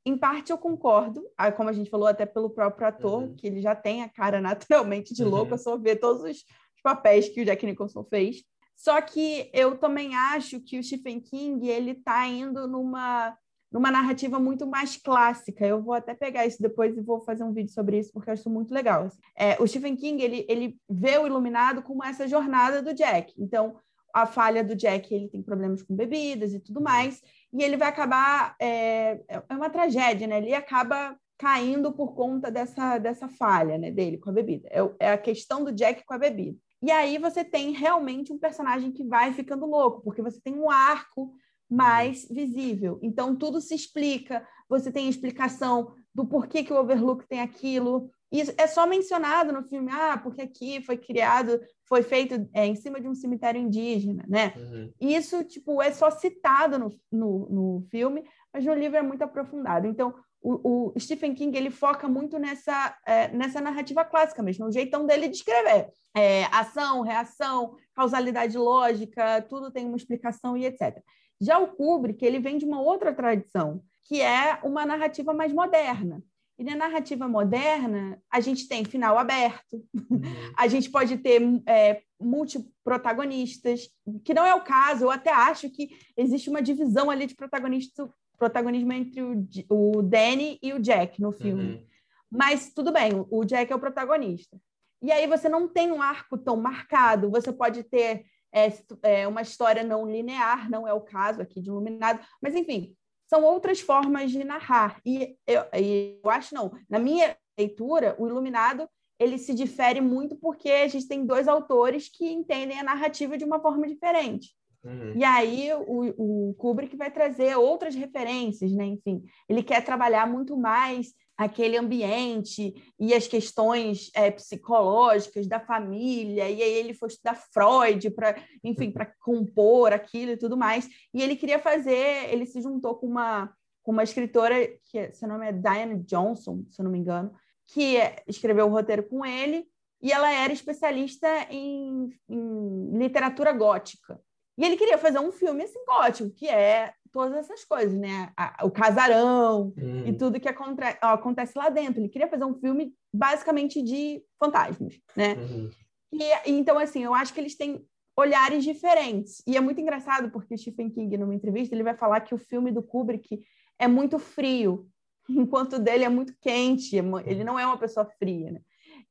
Em 0.06 0.16
parte 0.16 0.52
eu 0.52 0.56
concordo, 0.56 1.22
como 1.56 1.68
a 1.68 1.72
gente 1.72 1.90
falou 1.90 2.06
até 2.06 2.24
pelo 2.24 2.48
próprio 2.48 2.86
ator, 2.86 3.24
uhum. 3.24 3.34
que 3.34 3.46
ele 3.46 3.60
já 3.60 3.74
tem 3.74 4.04
a 4.04 4.08
cara 4.08 4.40
naturalmente 4.40 5.12
de 5.12 5.24
louco, 5.24 5.48
uhum. 5.48 5.56
é 5.56 5.58
só 5.58 5.76
ver 5.76 5.96
todos 5.96 6.22
os 6.22 6.44
papéis 6.82 7.28
que 7.28 7.42
o 7.42 7.44
Jack 7.44 7.66
Nicholson 7.66 8.04
fez. 8.04 8.36
Só 8.76 9.00
que 9.00 9.50
eu 9.52 9.78
também 9.78 10.14
acho 10.14 10.60
que 10.60 10.78
o 10.78 10.82
Stephen 10.82 11.18
King 11.18 11.66
ele 11.66 11.92
está 11.92 12.26
indo 12.26 12.68
numa 12.68 13.36
numa 13.72 13.90
narrativa 13.90 14.38
muito 14.38 14.66
mais 14.66 14.96
clássica. 14.96 15.66
Eu 15.66 15.82
vou 15.82 15.92
até 15.92 16.14
pegar 16.14 16.46
isso 16.46 16.62
depois 16.62 16.96
e 16.96 17.00
vou 17.00 17.20
fazer 17.20 17.42
um 17.42 17.52
vídeo 17.52 17.72
sobre 17.72 17.98
isso 17.98 18.12
porque 18.12 18.30
eu 18.30 18.34
acho 18.34 18.48
muito 18.48 18.72
legal. 18.72 19.08
É, 19.36 19.60
o 19.60 19.66
Stephen 19.66 19.96
King 19.96 20.22
ele, 20.22 20.46
ele 20.48 20.78
vê 20.88 21.18
o 21.18 21.26
Iluminado 21.26 21.82
como 21.82 22.04
essa 22.04 22.28
jornada 22.28 22.80
do 22.80 22.94
Jack. 22.94 23.34
Então 23.36 23.76
a 24.14 24.24
falha 24.24 24.62
do 24.62 24.74
Jack 24.74 25.12
ele 25.12 25.28
tem 25.28 25.42
problemas 25.42 25.82
com 25.82 25.96
bebidas 25.96 26.54
e 26.54 26.60
tudo 26.60 26.80
mais 26.80 27.20
e 27.52 27.62
ele 27.62 27.76
vai 27.76 27.88
acabar 27.88 28.54
é, 28.60 29.20
é 29.28 29.54
uma 29.54 29.68
tragédia, 29.68 30.26
né? 30.26 30.38
Ele 30.38 30.54
acaba 30.54 31.18
caindo 31.38 31.92
por 31.92 32.14
conta 32.14 32.50
dessa, 32.50 32.98
dessa 32.98 33.28
falha 33.28 33.76
né, 33.76 33.90
dele 33.90 34.18
com 34.18 34.30
a 34.30 34.32
bebida. 34.32 34.68
É, 34.70 35.08
é 35.08 35.12
a 35.12 35.18
questão 35.18 35.62
do 35.62 35.72
Jack 35.72 36.04
com 36.04 36.14
a 36.14 36.18
bebida. 36.18 36.58
E 36.86 36.90
aí 36.92 37.18
você 37.18 37.44
tem 37.44 37.72
realmente 37.72 38.32
um 38.32 38.38
personagem 38.38 38.92
que 38.92 39.02
vai 39.02 39.32
ficando 39.32 39.66
louco, 39.66 40.02
porque 40.02 40.22
você 40.22 40.40
tem 40.40 40.54
um 40.54 40.70
arco 40.70 41.32
mais 41.68 42.28
visível. 42.30 43.00
Então 43.02 43.34
tudo 43.34 43.60
se 43.60 43.74
explica, 43.74 44.46
você 44.68 44.92
tem 44.92 45.08
explicação 45.08 45.96
do 46.14 46.24
porquê 46.24 46.62
que 46.62 46.72
o 46.72 46.76
Overlook 46.76 47.26
tem 47.26 47.40
aquilo, 47.40 48.08
isso 48.30 48.52
é 48.56 48.68
só 48.68 48.86
mencionado 48.86 49.52
no 49.52 49.64
filme, 49.64 49.90
ah, 49.90 50.16
porque 50.16 50.42
aqui 50.42 50.80
foi 50.80 50.96
criado, 50.96 51.60
foi 51.88 52.04
feito 52.04 52.48
é, 52.54 52.64
em 52.64 52.76
cima 52.76 53.00
de 53.00 53.08
um 53.08 53.14
cemitério 53.16 53.60
indígena, 53.60 54.24
né? 54.28 54.52
Uhum. 54.56 54.92
Isso, 55.00 55.42
tipo, 55.42 55.82
é 55.82 55.90
só 55.90 56.08
citado 56.08 56.78
no, 56.78 56.90
no, 57.10 57.48
no, 57.48 57.86
filme, 57.90 58.24
mas 58.54 58.64
no 58.64 58.74
livro 58.74 58.96
é 58.96 59.02
muito 59.02 59.22
aprofundado. 59.22 59.88
Então, 59.88 60.14
o, 60.48 60.92
o 60.94 61.00
Stephen 61.00 61.34
King, 61.34 61.56
ele 61.56 61.70
foca 61.70 62.08
muito 62.08 62.38
nessa, 62.38 62.96
é, 63.04 63.28
nessa 63.28 63.60
narrativa 63.60 64.04
clássica 64.04 64.42
mesmo, 64.42 64.66
no 64.66 64.72
jeitão 64.72 65.04
dele 65.04 65.28
de 65.28 65.36
escrever. 65.36 65.88
É, 66.14 66.44
ação, 66.52 67.02
reação, 67.02 67.74
causalidade 67.92 68.56
lógica, 68.56 69.42
tudo 69.42 69.72
tem 69.72 69.86
uma 69.86 69.96
explicação 69.96 70.56
e 70.56 70.64
etc. 70.64 71.02
Já 71.40 71.58
o 71.58 71.68
Kubrick, 71.68 72.24
ele 72.24 72.38
vem 72.38 72.58
de 72.58 72.64
uma 72.64 72.80
outra 72.80 73.12
tradição, 73.12 73.82
que 74.04 74.20
é 74.22 74.58
uma 74.62 74.86
narrativa 74.86 75.34
mais 75.34 75.52
moderna. 75.52 76.22
E 76.58 76.64
na 76.64 76.74
narrativa 76.74 77.28
moderna, 77.28 78.18
a 78.30 78.40
gente 78.40 78.66
tem 78.66 78.84
final 78.84 79.18
aberto, 79.18 79.84
uhum. 79.92 80.20
a 80.56 80.68
gente 80.68 80.88
pode 80.90 81.18
ter 81.18 81.42
é, 81.66 82.00
multiprotagonistas, 82.20 83.88
que 84.24 84.32
não 84.32 84.46
é 84.46 84.54
o 84.54 84.62
caso, 84.62 85.04
eu 85.04 85.10
até 85.10 85.30
acho 85.30 85.68
que 85.68 85.90
existe 86.16 86.48
uma 86.48 86.62
divisão 86.62 87.10
ali 87.10 87.26
de 87.26 87.34
protagonista, 87.34 88.08
protagonismo 88.36 88.92
entre 88.92 89.22
o, 89.22 89.46
o 89.68 90.02
Danny 90.02 90.58
e 90.62 90.72
o 90.72 90.80
Jack 90.80 91.20
no 91.20 91.32
filme. 91.32 91.74
Uhum. 91.74 91.86
Mas 92.30 92.72
tudo 92.74 92.92
bem, 92.92 93.12
o 93.30 93.44
Jack 93.44 93.72
é 93.72 93.76
o 93.76 93.80
protagonista. 93.80 94.58
E 95.02 95.12
aí 95.12 95.26
você 95.26 95.48
não 95.48 95.68
tem 95.68 95.92
um 95.92 96.02
arco 96.02 96.36
tão 96.36 96.56
marcado, 96.56 97.30
você 97.30 97.52
pode 97.52 97.82
ter 97.84 98.24
é, 98.52 98.72
é, 99.02 99.28
uma 99.28 99.42
história 99.42 99.84
não 99.84 100.10
linear, 100.10 100.70
não 100.70 100.86
é 100.86 100.92
o 100.92 101.00
caso 101.00 101.42
aqui 101.42 101.60
de 101.60 101.68
Iluminado, 101.68 102.20
mas 102.40 102.54
enfim, 102.54 102.96
são 103.28 103.44
outras 103.44 103.80
formas 103.80 104.30
de 104.30 104.42
narrar. 104.42 105.00
E 105.04 105.36
eu, 105.46 105.62
eu 105.72 106.30
acho, 106.30 106.54
não, 106.54 106.72
na 106.88 106.98
minha 106.98 107.36
leitura, 107.58 108.14
o 108.18 108.26
Iluminado 108.26 108.88
ele 109.18 109.38
se 109.38 109.54
difere 109.54 110.00
muito 110.00 110.36
porque 110.36 110.70
a 110.70 110.88
gente 110.88 111.08
tem 111.08 111.24
dois 111.24 111.48
autores 111.48 112.08
que 112.08 112.26
entendem 112.28 112.78
a 112.78 112.84
narrativa 112.84 113.36
de 113.36 113.44
uma 113.44 113.60
forma 113.60 113.86
diferente. 113.86 114.54
Uhum. 114.86 115.12
E 115.16 115.24
aí 115.24 115.70
o, 115.74 116.50
o 116.50 116.54
Kubrick 116.54 116.96
vai 116.96 117.10
trazer 117.10 117.56
outras 117.56 117.94
referências, 117.94 118.70
né? 118.72 118.84
Enfim, 118.84 119.24
ele 119.48 119.62
quer 119.62 119.84
trabalhar 119.84 120.26
muito 120.28 120.56
mais 120.56 121.12
aquele 121.36 121.76
ambiente 121.76 122.94
e 122.98 123.12
as 123.12 123.26
questões 123.26 124.10
é, 124.14 124.30
psicológicas 124.30 125.46
da 125.46 125.60
família, 125.60 126.48
e 126.48 126.62
aí 126.62 126.72
ele 126.72 126.94
foi 126.94 127.08
estudar 127.08 127.34
Freud 127.34 128.10
para, 128.10 128.36
enfim, 128.64 128.90
para 128.90 129.12
compor 129.20 129.92
aquilo 129.92 130.32
e 130.32 130.36
tudo 130.36 130.56
mais. 130.56 130.88
E 131.12 131.20
ele 131.20 131.36
queria 131.36 131.58
fazer, 131.58 132.32
ele 132.32 132.46
se 132.46 132.62
juntou 132.62 132.94
com 132.94 133.06
uma, 133.06 133.52
com 133.82 133.92
uma 133.92 134.04
escritora, 134.04 134.54
que 134.90 135.12
seu 135.12 135.28
nome 135.28 135.46
é 135.46 135.52
Diane 135.52 136.02
Johnson, 136.04 136.64
se 136.70 136.80
eu 136.80 136.84
não 136.84 136.92
me 136.92 136.98
engano, 136.98 137.32
que 137.66 137.98
escreveu 138.26 138.66
o 138.66 138.70
roteiro 138.70 139.02
com 139.02 139.26
ele, 139.26 139.66
e 140.00 140.12
ela 140.12 140.32
era 140.32 140.52
especialista 140.52 141.28
em, 141.50 142.10
em 142.28 142.96
literatura 142.96 143.52
gótica. 143.52 144.20
E 144.58 144.64
ele 144.64 144.76
queria 144.76 144.96
fazer 144.96 145.18
um 145.18 145.30
filme 145.30 145.64
assim 145.64 145.84
gótico, 145.84 146.30
que 146.30 146.48
é 146.48 146.92
todas 147.12 147.34
essas 147.34 147.64
coisas, 147.64 147.98
né? 147.98 148.30
o 148.62 148.70
casarão 148.70 149.72
hum. 149.76 150.06
e 150.06 150.12
tudo 150.12 150.38
que 150.40 150.48
acontece, 150.48 151.56
lá 151.56 151.68
dentro. 151.68 152.00
Ele 152.00 152.08
queria 152.08 152.28
fazer 152.28 152.44
um 152.44 152.54
filme 152.54 152.94
basicamente 153.12 153.82
de 153.82 154.22
fantasmas, 154.38 155.00
né? 155.16 155.34
Uhum. 155.34 155.70
E, 156.12 156.50
então, 156.50 156.78
assim, 156.78 157.04
eu 157.04 157.14
acho 157.14 157.32
que 157.32 157.40
eles 157.40 157.56
têm 157.56 157.84
olhares 158.16 158.64
diferentes. 158.64 159.42
E 159.46 159.56
é 159.56 159.60
muito 159.60 159.80
engraçado 159.80 160.30
porque 160.30 160.56
Stephen 160.56 160.90
King, 160.90 161.16
numa 161.18 161.34
entrevista, 161.34 161.74
ele 161.74 161.82
vai 161.82 161.96
falar 161.96 162.20
que 162.20 162.34
o 162.34 162.38
filme 162.38 162.70
do 162.70 162.82
Kubrick 162.82 163.42
é 163.78 163.86
muito 163.86 164.18
frio, 164.18 164.86
enquanto 165.28 165.74
o 165.74 165.78
dele 165.78 166.04
é 166.04 166.08
muito 166.08 166.34
quente. 166.40 166.98
É 166.98 167.02
ele 167.26 167.44
não 167.44 167.58
é 167.58 167.66
uma 167.66 167.78
pessoa 167.78 168.06
fria, 168.18 168.52
né? 168.52 168.60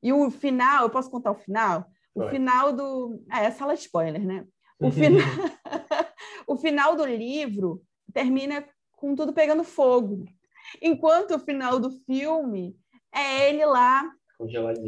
E 0.02 0.12
o 0.12 0.30
final, 0.30 0.84
eu 0.84 0.90
posso 0.90 1.10
contar 1.10 1.30
o 1.30 1.36
final? 1.36 1.86
O 2.14 2.20
Vai. 2.20 2.30
final 2.30 2.72
do... 2.72 3.22
É, 3.30 3.46
é 3.46 3.50
sala 3.50 3.74
de 3.74 3.80
spoiler, 3.80 4.24
né? 4.24 4.44
O, 4.80 4.90
final... 4.90 5.20
o 6.46 6.56
final 6.56 6.96
do 6.96 7.04
livro 7.04 7.82
termina 8.12 8.64
com 8.92 9.14
tudo 9.14 9.32
pegando 9.32 9.64
fogo. 9.64 10.24
Enquanto 10.82 11.34
o 11.34 11.38
final 11.38 11.78
do 11.78 11.90
filme 11.90 12.76
é 13.14 13.48
ele 13.48 13.64
lá 13.64 14.10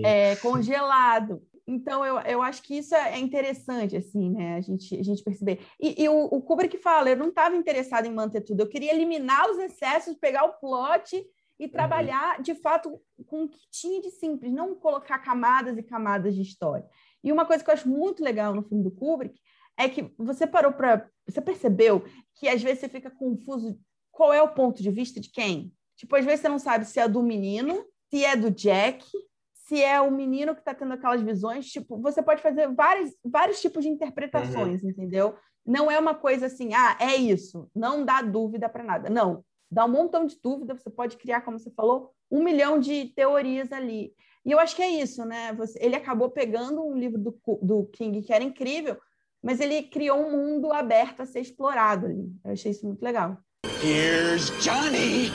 é, 0.05 0.37
congelado. 0.37 1.43
Então, 1.67 2.05
eu, 2.05 2.19
eu 2.21 2.43
acho 2.43 2.63
que 2.63 2.79
isso 2.79 2.95
é 2.95 3.19
interessante, 3.19 3.95
assim, 3.97 4.31
né? 4.31 4.57
A 4.57 4.61
gente, 4.61 4.99
a 4.99 5.03
gente 5.03 5.23
perceber. 5.23 5.61
E, 5.79 6.03
e 6.03 6.09
o, 6.09 6.25
o 6.25 6.41
Kubrick 6.41 6.79
fala, 6.79 7.11
eu 7.11 7.17
não 7.17 7.29
estava 7.29 7.57
interessado 7.57 8.07
em 8.07 8.13
manter 8.13 8.41
tudo, 8.41 8.61
eu 8.61 8.69
queria 8.69 8.93
eliminar 8.93 9.51
os 9.51 9.59
excessos, 9.59 10.17
pegar 10.17 10.45
o 10.45 10.55
plot 10.55 11.17
e 11.59 11.65
uhum. 11.65 11.71
trabalhar, 11.71 12.37
uhum. 12.37 12.43
de 12.43 12.55
fato, 12.55 12.99
com 13.27 13.45
o 13.45 13.49
que 13.49 13.59
tinha 13.71 14.01
de 14.01 14.11
simples, 14.11 14.51
não 14.51 14.75
colocar 14.75 15.19
camadas 15.19 15.77
e 15.77 15.83
camadas 15.83 16.35
de 16.35 16.41
história. 16.41 16.89
E 17.23 17.31
uma 17.31 17.45
coisa 17.45 17.63
que 17.63 17.69
eu 17.69 17.75
acho 17.75 17.89
muito 17.89 18.23
legal 18.23 18.55
no 18.55 18.63
filme 18.63 18.83
do 18.83 18.91
Kubrick 18.91 19.39
é 19.79 19.89
que 19.89 20.13
você 20.19 20.47
parou 20.47 20.73
para. 20.73 21.09
Você 21.27 21.41
percebeu 21.41 22.05
que 22.35 22.49
às 22.49 22.63
vezes 22.63 22.81
você 22.81 22.89
fica 22.89 23.11
confuso 23.11 23.79
qual 24.11 24.33
é 24.33 24.43
o 24.43 24.53
ponto 24.53 24.83
de 24.83 24.91
vista 24.91 25.21
de 25.21 25.31
quem? 25.31 25.73
Tipo, 25.97 26.17
às 26.17 26.25
vezes 26.25 26.41
você 26.41 26.49
não 26.49 26.59
sabe 26.59 26.85
se 26.85 26.99
é 26.99 27.09
do 27.09 27.23
menino, 27.23 27.85
se 28.11 28.25
é 28.25 28.35
do 28.35 28.51
Jack, 28.51 29.07
se 29.53 29.83
é 29.83 30.01
o 30.01 30.11
menino 30.11 30.55
que 30.55 30.61
está 30.61 30.75
tendo 30.75 30.95
aquelas 30.95 31.23
visões. 31.23 31.71
Tipo, 31.71 31.97
você 32.01 32.21
pode 32.21 32.43
fazer 32.43 32.69
vários, 32.75 33.15
vários 33.25 33.61
tipos 33.61 33.85
de 33.85 33.91
interpretações, 33.91 34.83
uhum. 34.83 34.91
entendeu? 34.91 35.37
Não 35.65 35.91
é 35.91 35.99
uma 35.99 36.15
coisa 36.15 36.47
assim, 36.47 36.75
ah, 36.75 36.97
é 36.99 37.15
isso, 37.15 37.71
não 37.75 38.05
dá 38.05 38.23
dúvida 38.23 38.69
para 38.69 38.83
nada. 38.83 39.09
Não, 39.09 39.45
dá 39.71 39.85
um 39.85 39.91
montão 39.91 40.27
de 40.27 40.37
dúvida, 40.43 40.75
você 40.75 40.91
pode 40.91 41.17
criar, 41.17 41.43
como 41.43 41.59
você 41.59 41.71
falou, 41.71 42.11
um 42.31 42.43
milhão 42.43 42.81
de 42.81 43.13
teorias 43.15 43.71
ali. 43.71 44.13
E 44.45 44.51
eu 44.51 44.59
acho 44.59 44.75
que 44.75 44.83
é 44.83 44.89
isso, 44.89 45.25
né? 45.25 45.53
Você, 45.53 45.79
ele 45.81 45.95
acabou 45.95 46.31
pegando 46.31 46.83
um 46.83 46.97
livro 46.97 47.19
do, 47.19 47.39
do 47.63 47.85
King 47.93 48.23
que 48.23 48.33
era 48.33 48.43
incrível, 48.43 48.99
mas 49.43 49.61
ele 49.61 49.83
criou 49.85 50.19
um 50.19 50.31
mundo 50.33 50.73
aberto 50.73 51.21
a 51.21 51.27
ser 51.27 51.41
explorado 51.41 52.07
ali. 52.07 52.31
Eu 52.45 52.53
achei 52.53 52.73
isso 52.73 52.87
muito 52.87 53.03
legal. 53.03 53.37
Here's 53.83 54.51
Johnny! 54.63 55.31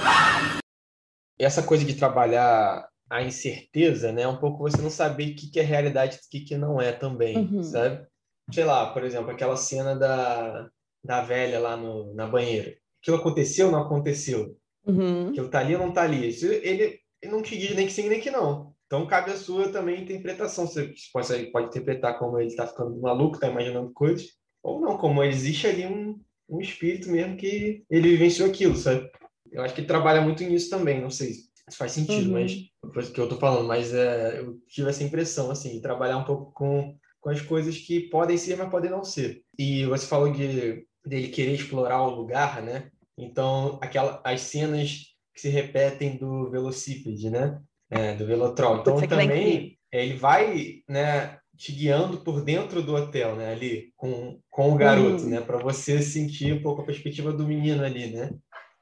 Essa 1.40 1.64
coisa 1.64 1.84
de 1.84 1.96
trabalhar 1.96 2.88
a 3.10 3.22
incerteza, 3.22 4.12
né? 4.12 4.28
Um 4.28 4.38
pouco 4.38 4.60
você 4.60 4.82
não 4.82 4.90
saber 4.90 5.32
o 5.32 5.36
que, 5.36 5.52
que 5.52 5.60
é 5.60 5.64
realidade 5.64 6.16
e 6.16 6.20
o 6.20 6.30
que, 6.30 6.40
que 6.46 6.58
não 6.58 6.82
é 6.82 6.92
também, 6.92 7.38
Uhum. 7.38 7.64
sabe? 7.64 8.06
Sei 8.52 8.64
lá, 8.64 8.92
por 8.94 9.04
exemplo, 9.04 9.32
aquela 9.32 9.56
cena 9.56 9.96
da, 9.96 10.68
da 11.04 11.22
velha 11.22 11.60
lá 11.60 11.78
no, 11.78 12.14
na 12.14 12.28
banheira. 12.28 12.76
Aquilo 13.02 13.18
aconteceu 13.18 13.68
ou 13.68 13.72
não 13.72 13.82
aconteceu? 13.82 14.58
Uhum. 14.86 15.30
Aquilo 15.30 15.50
tá 15.50 15.60
ali 15.60 15.76
ou 15.76 15.82
não 15.82 15.94
tá 15.94 16.04
ali? 16.04 16.28
Isso 16.30 16.46
ele, 16.46 17.00
ele 17.22 17.32
não 17.32 17.42
te 17.42 17.58
diz 17.58 17.76
nem 17.76 17.86
que 17.88 17.94
sim 17.94 18.10
nem 18.10 18.20
que 18.20 18.32
não. 18.32 18.73
Então 18.94 19.08
cabe 19.08 19.32
a 19.32 19.36
sua 19.36 19.70
também 19.70 20.04
interpretação. 20.04 20.68
Você 20.68 20.94
pode, 21.12 21.46
pode 21.48 21.66
interpretar 21.66 22.20
como 22.20 22.40
ele 22.40 22.56
tá 22.56 22.68
ficando 22.68 23.02
maluco, 23.02 23.40
tá 23.40 23.50
imaginando 23.50 23.92
coisas, 23.92 24.28
ou 24.62 24.80
não, 24.80 25.00
como 25.00 25.24
existe 25.24 25.66
ali 25.66 25.84
um, 25.88 26.22
um 26.48 26.62
espírito 26.62 27.10
mesmo 27.10 27.36
que 27.36 27.84
ele 27.90 28.10
vivenciou 28.10 28.48
aquilo, 28.48 28.76
sabe? 28.76 29.10
Eu 29.52 29.64
acho 29.64 29.74
que 29.74 29.82
ele 29.82 29.88
trabalha 29.88 30.22
muito 30.22 30.44
nisso 30.44 30.70
também, 30.70 31.02
não 31.02 31.10
sei 31.10 31.34
se 31.34 31.76
faz 31.76 31.92
sentido, 31.94 32.28
Uhum. 32.28 32.34
mas 32.34 33.10
o 33.10 33.14
que 33.14 33.20
eu 33.20 33.28
tô 33.28 33.38
falando, 33.38 33.68
mas 33.68 33.92
é, 33.96 34.40
eu 34.40 34.60
tive 34.68 34.90
essa 34.90 35.04
impressão, 35.04 35.50
assim, 35.50 35.82
trabalhar 35.82 36.18
um 36.18 36.26
pouco 36.26 36.52
com, 36.52 36.96
com 37.20 37.30
as 37.32 37.42
coisas 37.42 37.76
que 37.80 38.02
podem 38.10 38.38
ser, 38.38 38.58
mas 38.58 38.70
podem 38.70 38.92
não 38.92 39.04
ser. 39.04 39.42
E 39.58 39.86
você 39.88 40.06
falou 40.06 40.32
de 40.32 40.86
dele 41.04 41.30
querer 41.30 41.56
explorar 41.56 42.04
o 42.04 42.14
lugar, 42.14 42.62
né? 42.62 42.92
Então, 43.18 43.80
aquela, 43.82 44.22
as 44.24 44.42
cenas 44.42 45.16
que 45.34 45.42
se 45.42 45.50
repetem 45.50 46.16
do 46.16 46.52
velocípede, 46.52 47.32
né? 47.32 47.60
É, 47.96 48.16
do 48.16 48.26
Velotrol. 48.26 48.78
Então, 48.80 48.96
Putz, 48.96 49.04
é 49.04 49.08
também, 49.08 49.78
ele 49.92 50.16
vai, 50.16 50.82
né, 50.90 51.38
te 51.56 51.72
guiando 51.72 52.18
por 52.24 52.44
dentro 52.44 52.82
do 52.82 52.96
hotel, 52.96 53.36
né? 53.36 53.52
Ali, 53.52 53.92
com, 53.96 54.40
com 54.50 54.72
o 54.72 54.76
garoto, 54.76 55.24
Uhum. 55.24 55.30
né? 55.30 55.42
Para 55.42 55.58
você 55.58 56.02
sentir 56.02 56.54
um 56.54 56.62
pouco 56.62 56.82
a 56.82 56.86
perspectiva 56.86 57.32
do 57.32 57.48
menino 57.48 57.84
ali, 57.84 58.12
né? 58.12 58.32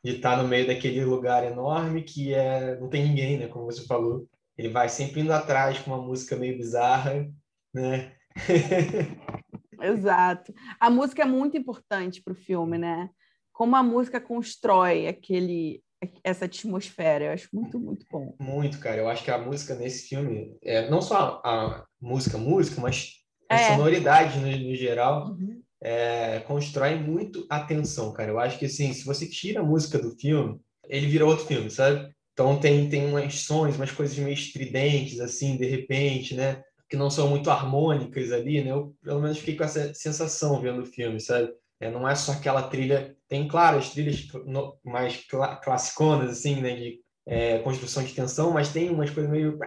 De 0.04 0.16
estar 0.16 0.42
no 0.42 0.48
meio 0.48 0.66
daquele 0.66 1.04
lugar 1.04 1.44
enorme 1.44 2.04
que 2.04 2.34
é, 2.34 2.80
não 2.80 2.90
tem 2.90 3.04
ninguém, 3.08 3.38
né? 3.38 3.48
Como 3.48 3.66
você 3.66 3.86
falou. 3.86 4.26
Ele 4.58 4.70
vai 4.70 4.88
sempre 4.90 5.22
indo 5.22 5.34
atrás 5.34 5.80
com 5.80 5.92
uma 5.92 6.02
música 6.02 6.36
meio 6.36 6.58
bizarra, 6.58 7.30
né? 7.74 8.14
Exato. 9.82 10.54
A 10.80 10.90
música 10.90 11.24
é 11.24 11.26
muito 11.26 11.58
importante 11.58 12.22
para 12.22 12.34
o 12.34 12.36
filme, 12.36 12.78
né? 12.78 13.10
Como 13.52 13.76
a 13.76 13.84
música 13.84 14.20
constrói 14.22 15.08
aquele, 15.08 15.82
essa 16.24 16.46
atmosfera. 16.46 17.26
Eu 17.26 17.32
acho 17.32 17.50
muito, 17.54 17.80
muito 17.80 18.06
bom. 18.10 18.36
Muito, 18.40 18.80
cara. 18.80 18.98
Eu 18.98 19.10
acho 19.10 19.24
que 19.24 19.32
a 19.32 19.38
música 19.38 19.76
nesse 19.76 20.08
filme, 20.08 20.56
é, 20.64 20.90
não 20.90 21.02
só 21.02 21.42
a, 21.44 21.50
a 21.50 21.86
música, 22.02 22.38
música, 22.38 22.82
mas 22.82 23.14
a 23.50 23.56
É. 23.56 23.68
sonoridade 23.68 24.40
no, 24.40 24.48
no 24.48 24.76
geral, 24.76 25.36
é, 25.84 26.40
constrói 26.42 26.96
muito 26.96 27.46
a 27.50 27.58
atenção, 27.58 28.14
cara. 28.14 28.32
Eu 28.32 28.40
acho 28.40 28.58
que, 28.58 28.66
assim, 28.66 28.94
se 28.94 29.06
você 29.06 29.28
tira 29.28 29.60
a 29.62 29.64
música 29.64 30.00
do 30.00 30.12
filme, 30.18 30.60
ele 30.88 31.08
vira 31.08 31.26
outro 31.26 31.46
filme, 31.46 31.70
sabe? 31.70 32.12
Então 32.34 32.60
tem, 32.60 32.90
tem 32.90 33.06
umas 33.08 33.36
sons, 33.42 33.76
umas 33.76 33.92
coisas 33.92 34.18
meio 34.18 34.34
estridentes, 34.34 35.20
assim, 35.20 35.58
de 35.58 35.66
repente, 35.66 36.34
né? 36.36 36.62
Que 36.90 36.98
não 36.98 37.10
são 37.10 37.28
muito 37.30 37.50
harmônicas 37.50 38.32
ali, 38.32 38.64
né? 38.64 38.72
Eu, 38.72 38.96
pelo 39.04 39.22
menos, 39.22 39.38
fiquei 39.40 39.56
com 39.56 39.64
essa 39.64 39.94
sensação 39.94 40.62
vendo 40.62 40.82
o 40.82 40.86
filme, 40.86 41.20
sabe? 41.20 41.52
É, 41.82 41.90
não 41.92 42.08
é 42.08 42.16
só 42.16 42.34
aquela 42.34 42.64
trilha... 42.64 43.16
Tem, 43.28 43.48
claro, 43.48 43.78
as 43.80 43.90
trilhas 43.90 44.28
no- 44.46 44.78
mais 44.84 45.18
cla 45.28 45.56
classiconas, 45.58 46.30
assim, 46.30 46.62
né? 46.62 46.76
De 46.76 47.02
é, 47.26 47.60
construção 47.60 48.04
de 48.04 48.14
tensão, 48.14 48.52
mas 48.52 48.72
tem 48.72 48.90
umas 48.90 49.10
coisas 49.10 49.32
meio... 49.32 49.58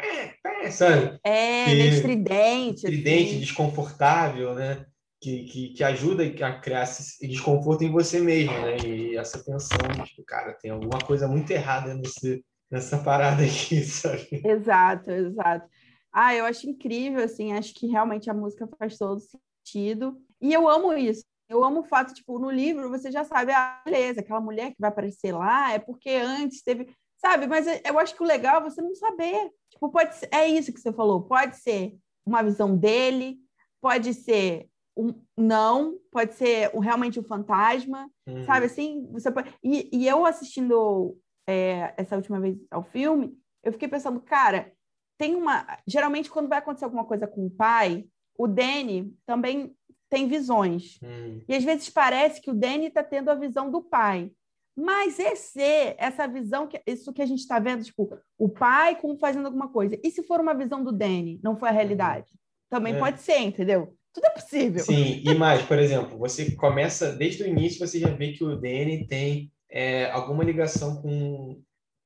Sabe? 0.71 1.19
É, 1.25 1.65
Que- 1.65 1.83
é 1.83 1.87
estridente. 1.89 2.77
estridente, 2.77 3.31
assim. 3.31 3.41
desconfortável, 3.41 4.55
né? 4.55 4.87
Que, 5.21 5.45
que, 5.45 5.69
que 5.71 5.83
ajuda 5.85 6.23
a 6.25 6.61
criar 6.61 6.83
esse 6.85 7.27
desconforto 7.27 7.83
em 7.83 7.91
você 7.91 8.21
mesmo, 8.21 8.53
né? 8.53 8.79
E 8.79 9.17
essa 9.17 9.43
tensão, 9.43 9.81
tipo, 10.05 10.23
cara, 10.25 10.53
tem 10.53 10.71
alguma 10.71 11.03
coisa 11.07 11.27
muito 11.27 11.51
errada 11.51 11.95
nesse, 11.95 12.45
nessa 12.71 12.99
parada 12.99 13.43
aqui, 13.43 13.81
sabe? 13.85 14.29
Exato, 14.45 15.11
exato. 15.11 15.67
Ah, 16.13 16.35
eu 16.35 16.45
acho 16.45 16.69
incrível, 16.69 17.25
assim, 17.25 17.53
acho 17.55 17.75
que 17.75 17.87
realmente 17.87 18.29
a 18.31 18.35
música 18.35 18.69
faz 18.79 18.99
todo 18.99 19.21
sentido. 19.21 20.17
E 20.41 20.53
eu 20.53 20.69
amo 20.69 20.93
isso. 20.93 21.25
Eu 21.49 21.63
amo 21.65 21.81
o 21.81 21.85
fato, 21.85 22.15
tipo, 22.15 22.39
no 22.39 22.51
livro 22.51 22.89
você 22.91 23.11
já 23.11 23.25
sabe, 23.25 23.53
ah, 23.53 23.81
beleza, 23.85 24.21
aquela 24.21 24.41
mulher 24.41 24.71
que 24.71 24.81
vai 24.81 24.89
aparecer 24.91 25.33
lá 25.33 25.73
é 25.73 25.79
porque 25.79 26.11
antes 26.11 26.63
teve, 26.63 26.89
sabe? 27.19 27.47
Mas 27.47 27.67
eu 27.85 27.99
acho 27.99 28.15
que 28.15 28.23
o 28.23 28.27
legal 28.27 28.61
é 28.61 28.65
você 28.65 28.81
não 28.81 28.95
saber. 28.95 29.51
Tipo, 29.71 29.91
pode 29.91 30.15
ser, 30.15 30.29
é 30.33 30.49
isso 30.49 30.73
que 30.73 30.81
você 30.81 30.93
falou, 30.93 31.23
pode 31.23 31.57
ser 31.57 31.95
uma 32.27 32.43
visão 32.43 32.77
dele, 32.77 33.39
pode 33.81 34.15
ser 34.15 34.69
um 34.97 35.13
não, 35.37 35.99
pode 36.11 36.35
ser 36.35 36.71
um, 36.75 36.79
realmente 36.79 37.19
um 37.19 37.25
fantasma, 37.25 38.09
Uhum. 38.27 38.45
sabe 38.45 38.67
assim? 38.67 39.07
Você 39.13 39.31
pode... 39.31 39.53
e, 39.63 39.91
e 39.93 40.09
eu 40.09 40.25
assistindo 40.25 41.19
é, 41.47 41.93
essa 41.97 42.17
última 42.17 42.41
vez 42.41 42.57
ao 42.71 42.83
filme, 42.83 43.37
eu 43.63 43.73
fiquei 43.73 43.89
pensando, 43.89 44.21
cara, 44.21 44.73
tem 45.19 45.35
uma. 45.35 45.67
Geralmente, 45.87 46.31
quando 46.31 46.49
vai 46.49 46.59
acontecer 46.59 46.85
alguma 46.85 47.05
coisa 47.05 47.27
com 47.27 47.47
o 47.47 47.51
pai, 47.51 48.07
o 48.37 48.47
Danny 48.47 49.15
também 49.27 49.75
tem 50.11 50.29
visões. 50.29 50.99
Hum, 51.03 51.41
E 51.49 51.55
às 51.55 51.65
vezes 51.65 51.91
parece 51.91 52.41
que 52.41 52.51
o 52.51 52.55
Danny 52.55 52.87
está 52.87 53.03
tendo 53.03 53.31
a 53.31 53.35
visão 53.35 53.71
do 53.71 53.83
pai. 53.83 54.31
Mas 54.77 55.19
esse, 55.21 55.61
essa 55.99 56.27
visão, 56.27 56.67
que, 56.67 56.81
isso 56.87 57.13
que 57.13 57.23
a 57.23 57.27
gente 57.27 57.39
está 57.41 57.59
vendo, 57.61 57.85
tipo, 57.85 58.11
o 58.37 58.49
pai 58.49 58.97
como 59.01 59.17
fazendo 59.19 59.47
alguma 59.47 59.69
coisa. 59.69 59.99
E 60.03 60.11
se 60.11 60.23
for 60.25 60.41
uma 60.41 60.55
visão 60.55 60.83
do 60.83 60.91
Danny, 60.93 61.39
não 61.43 61.57
foi 61.57 61.69
a 61.69 61.73
realidade? 61.73 62.27
Também 62.69 62.95
É. 62.95 62.99
pode 62.99 63.21
ser, 63.21 63.39
entendeu? 63.39 63.95
Tudo 64.13 64.27
é 64.27 64.31
possível. 64.31 64.83
Sim, 64.85 65.23
e 65.25 65.35
mais, 65.35 65.63
por 65.63 65.79
exemplo, 65.79 66.19
você 66.19 66.53
começa, 66.57 67.13
desde 67.13 67.43
o 67.45 67.47
início, 67.49 67.85
você 67.87 67.99
já 68.01 68.09
vê 68.11 68.33
que 68.33 68.43
o 68.45 68.57
Danny 68.57 69.07
tem 69.07 69.53
é, 69.71 70.11
alguma 70.11 70.43
ligação 70.45 71.01
com, 71.01 71.61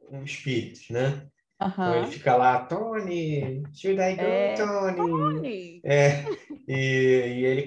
com 0.07 0.23
espíritos, 0.23 0.89
né? 0.91 1.27
Então 1.61 1.97
ele 1.97 2.07
fica 2.07 2.37
lá, 2.37 2.61
Tony, 2.67 3.63
should 3.75 4.01
I 4.01 4.15
go, 4.15 4.23
É, 4.23 4.55
Tony? 4.55 4.97
Tony. 4.97 5.81
É, 5.85 6.25
e, 6.69 7.18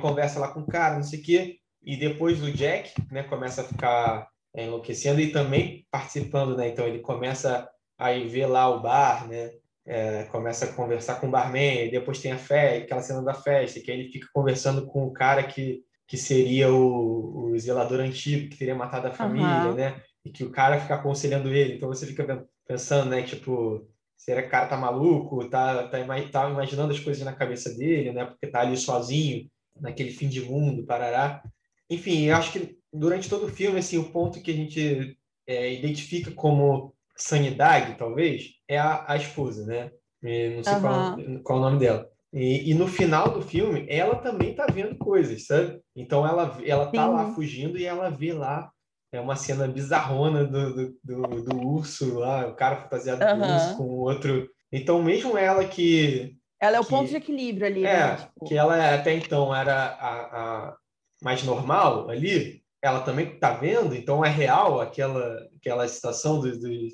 conversa 0.01 0.39
lá 0.39 0.49
com 0.49 0.61
o 0.61 0.67
cara, 0.67 0.95
não 0.95 1.03
sei 1.03 1.19
o 1.19 1.23
quê, 1.23 1.57
e 1.83 1.97
depois 1.97 2.41
o 2.43 2.51
Jack, 2.51 2.93
né, 3.11 3.23
começa 3.23 3.61
a 3.61 3.65
ficar 3.65 4.27
é, 4.53 4.65
enlouquecendo 4.65 5.21
e 5.21 5.31
também 5.31 5.85
participando, 5.89 6.55
né? 6.55 6.69
Então 6.69 6.85
ele 6.85 6.99
começa 6.99 7.69
a 7.97 8.13
ir 8.13 8.27
ver 8.27 8.45
lá 8.47 8.69
o 8.69 8.81
bar, 8.81 9.27
né? 9.27 9.51
É, 9.85 10.23
começa 10.25 10.65
a 10.65 10.73
conversar 10.73 11.15
com 11.19 11.27
o 11.27 11.31
barman, 11.31 11.85
e 11.85 11.91
depois 11.91 12.19
tem 12.19 12.31
a 12.31 12.37
festa, 12.37 12.83
aquela 12.83 13.01
cena 13.01 13.23
da 13.23 13.33
festa, 13.33 13.79
que 13.79 13.89
aí 13.91 13.99
ele 13.99 14.11
fica 14.11 14.27
conversando 14.31 14.85
com 14.85 15.05
o 15.05 15.13
cara 15.13 15.43
que, 15.43 15.83
que 16.07 16.17
seria 16.17 16.71
o, 16.71 17.51
o 17.51 17.59
zelador 17.59 17.99
antigo, 17.99 18.49
que 18.49 18.57
teria 18.57 18.75
matado 18.75 19.07
a 19.07 19.11
família, 19.11 19.69
Aham. 19.69 19.73
né? 19.73 20.01
E 20.23 20.29
que 20.29 20.43
o 20.43 20.51
cara 20.51 20.79
fica 20.79 20.95
aconselhando 20.95 21.49
ele. 21.49 21.75
Então 21.75 21.89
você 21.89 22.05
fica 22.05 22.45
pensando, 22.67 23.09
né? 23.09 23.23
Tipo, 23.23 23.87
será 24.15 24.41
que 24.41 24.49
o 24.49 24.51
cara 24.51 24.67
tá 24.67 24.77
maluco? 24.77 25.49
Tá, 25.49 25.87
tá, 25.87 25.99
tá 26.31 26.49
imaginando 26.49 26.93
as 26.93 26.99
coisas 26.99 27.23
na 27.25 27.33
cabeça 27.33 27.73
dele, 27.75 28.11
né? 28.11 28.25
Porque 28.25 28.47
tá 28.47 28.61
ali 28.61 28.77
sozinho, 28.77 29.49
naquele 29.81 30.11
fim 30.11 30.29
de 30.29 30.41
mundo, 30.41 30.85
parará. 30.85 31.43
Enfim, 31.89 32.25
eu 32.25 32.35
acho 32.35 32.51
que 32.53 32.77
durante 32.93 33.29
todo 33.29 33.45
o 33.45 33.49
filme, 33.49 33.79
assim, 33.79 33.97
o 33.97 34.11
ponto 34.11 34.41
que 34.41 34.51
a 34.51 34.53
gente 34.53 35.17
é, 35.47 35.73
identifica 35.73 36.31
como 36.31 36.93
sanidade, 37.15 37.97
talvez, 37.97 38.51
é 38.67 38.77
a, 38.77 39.05
a 39.07 39.15
esposa, 39.17 39.65
né? 39.65 39.91
E 40.23 40.55
não 40.55 40.63
sei 40.63 40.79
qual, 40.79 41.17
qual 41.43 41.57
é 41.57 41.61
o 41.61 41.65
nome 41.65 41.79
dela. 41.79 42.07
E, 42.31 42.71
e 42.71 42.73
no 42.73 42.87
final 42.87 43.31
do 43.31 43.41
filme, 43.41 43.85
ela 43.89 44.15
também 44.15 44.53
tá 44.53 44.65
vendo 44.67 44.95
coisas, 44.95 45.45
sabe? 45.45 45.81
Então 45.95 46.25
ela, 46.25 46.57
ela 46.65 46.85
tá 46.85 47.05
Sim. 47.07 47.13
lá 47.13 47.33
fugindo 47.33 47.77
e 47.77 47.85
ela 47.85 48.09
vê 48.09 48.31
lá 48.31 48.71
é 49.11 49.19
uma 49.19 49.35
cena 49.35 49.67
bizarrona 49.67 50.45
do, 50.45 50.73
do, 50.73 50.99
do, 51.03 51.43
do 51.43 51.67
urso 51.67 52.17
lá, 52.17 52.47
o 52.47 52.55
cara 52.55 52.77
fantasiado 52.77 53.19
de 53.19 53.25
Aham. 53.25 53.53
urso 53.55 53.77
com 53.77 53.83
o 53.83 53.99
outro. 53.99 54.49
Então, 54.71 55.03
mesmo 55.03 55.37
ela 55.37 55.65
que. 55.65 56.37
Ela 56.61 56.77
é 56.77 56.79
o 56.79 56.83
que- 56.83 56.89
ponto 56.91 57.09
de 57.09 57.15
equilíbrio 57.15 57.65
ali, 57.65 57.85
É, 57.85 57.97
né? 57.97 58.15
Tipo, 58.17 58.45
que 58.45 58.55
ela 58.55 58.95
até 58.95 59.13
então 59.15 59.53
era 59.55 59.73
a, 59.75 60.67
a 60.69 60.77
mais 61.21 61.43
normal 61.43 62.09
ali, 62.09 62.63
ela 62.81 63.01
também 63.01 63.37
tá 63.39 63.53
vendo, 63.53 63.95
então 63.95 64.23
é 64.23 64.29
real 64.29 64.79
aquela, 64.79 65.47
aquela 65.57 65.87
situação 65.87 66.39
dos, 66.39 66.59
dos, 66.59 66.93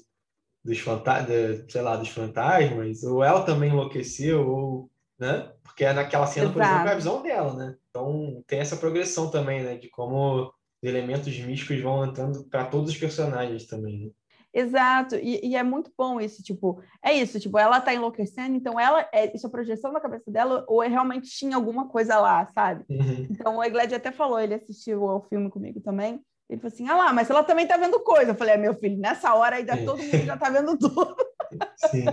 dos, 0.63 0.79
fanta 0.79 1.21
da- 1.21 1.69
sei 1.69 1.81
lá, 1.81 1.95
dos 1.97 2.09
fantasmas, 2.09 3.03
ou 3.03 3.23
ela 3.23 3.43
também 3.43 3.69
enlouqueceu, 3.71 4.47
ou, 4.49 4.91
né? 5.19 5.51
Porque 5.63 5.83
é 5.85 5.93
naquela 5.93 6.27
cena, 6.27 6.49
por 6.51 6.61
Exato. 6.61 6.73
exemplo, 6.73 6.89
é 6.89 6.91
a 6.93 6.95
visão 6.95 7.21
dela, 7.21 7.53
né? 7.53 7.75
Então 7.89 8.43
tem 8.47 8.59
essa 8.59 8.77
progressão 8.77 9.29
também, 9.29 9.63
né? 9.63 9.77
De 9.77 9.89
como 9.89 10.43
os 10.43 10.51
elementos 10.89 11.37
místicos 11.39 11.81
vão 11.81 12.05
entrando 12.05 12.45
para 12.49 12.65
todos 12.65 12.91
os 12.91 12.97
personagens 12.97 13.65
também, 13.67 14.05
né? 14.07 14.11
Exato, 14.53 15.15
e, 15.15 15.45
e 15.45 15.55
é 15.55 15.61
muito 15.61 15.91
bom 15.97 16.19
isso, 16.19 16.41
tipo, 16.41 16.81
é 17.03 17.13
isso, 17.13 17.39
tipo, 17.39 17.59
ela 17.59 17.79
tá 17.81 17.93
enlouquecendo, 17.93 18.55
então 18.55 18.79
ela, 18.79 19.07
é, 19.13 19.35
isso 19.35 19.45
é 19.45 19.49
projeção 19.49 19.91
na 19.91 19.99
cabeça 19.99 20.31
dela, 20.31 20.65
ou 20.67 20.81
é 20.81 20.87
realmente 20.87 21.29
tinha 21.29 21.55
alguma 21.55 21.87
coisa 21.87 22.17
lá, 22.17 22.45
sabe? 22.47 22.83
Uhum. 22.89 23.27
Então 23.29 23.57
o 23.57 23.63
Egled 23.63 23.93
até 23.93 24.11
falou, 24.11 24.39
ele 24.39 24.55
assistiu 24.55 25.07
ao 25.07 25.21
filme 25.27 25.49
comigo 25.49 25.79
também, 25.81 26.21
ele 26.49 26.61
falou 26.61 26.73
assim, 26.73 26.87
ah 26.87 26.95
lá, 26.95 27.13
mas 27.13 27.29
ela 27.29 27.43
também 27.43 27.67
tá 27.67 27.75
vendo 27.75 27.99
coisa. 27.99 28.31
Eu 28.31 28.35
falei, 28.35 28.53
é, 28.53 28.57
meu 28.57 28.73
filho, 28.73 28.97
nessa 28.97 29.35
hora 29.35 29.57
ainda 29.57 29.73
É. 29.73 29.83
todo 29.83 30.01
mundo 30.01 30.25
já 30.25 30.37
tá 30.37 30.49
vendo 30.49 30.77
tudo. 30.77 31.15
Sim. 31.91 32.05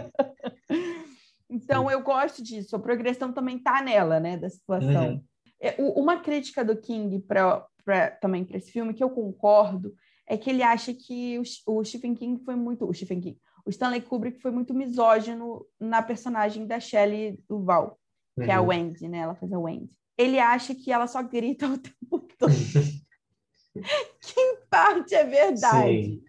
Então 1.49 1.91
eu 1.91 2.03
gosto 2.03 2.43
disso, 2.43 2.75
a 2.75 2.79
progressão 2.81 3.33
também 3.33 3.59
tá 3.59 3.81
nela, 3.83 4.19
né, 4.19 4.37
da 4.37 4.49
situação. 4.51 5.09
Uhum. 5.09 5.25
É, 5.61 5.75
o- 5.79 6.01
uma 6.01 6.19
crítica 6.21 6.65
do 6.65 6.77
King 6.77 7.21
pra, 7.21 7.65
pra- 7.85 8.11
também 8.11 8.45
para 8.45 8.57
esse 8.57 8.73
filme, 8.73 8.93
que 8.93 9.05
eu 9.05 9.11
concordo, 9.11 9.95
é 10.27 10.37
que 10.37 10.51
ele 10.51 10.63
acha 10.63 10.95
que 10.95 11.39
o, 11.39 11.43
o 11.79 11.85
Stephen 11.85 12.15
King 12.15 12.43
foi 12.45 12.55
muito. 12.57 12.89
O 12.89 12.95
Stephen 12.95 13.21
King. 13.21 13.39
o 13.65 13.71
Stanley 13.71 14.01
Kubrick 14.01 14.41
foi 14.41 14.51
muito 14.51 14.75
misógino 14.75 15.67
na 15.79 16.03
personagem 16.03 16.67
da 16.67 16.81
Shelley 16.81 17.39
Duval, 17.49 17.99
que 18.35 18.43
uhum. 18.43 18.51
é 18.51 18.53
a 18.53 18.61
uhum. 18.61 18.69
Wendy, 18.69 19.09
né? 19.09 19.19
Ela 19.19 19.35
faz 19.35 19.53
a 19.53 19.59
Wendy. 19.59 19.97
Ele 20.17 20.39
acha 20.39 20.75
que 20.75 20.93
ela 20.93 21.07
só 21.07 21.23
grita 21.23 21.67
o 21.69 21.79
tempo 21.79 22.21
todo. 22.39 22.53
que 24.21 24.41
em 24.41 24.57
parte 24.71 25.15
é 25.15 25.25
verdade. 25.25 26.05
Sim. 26.05 26.25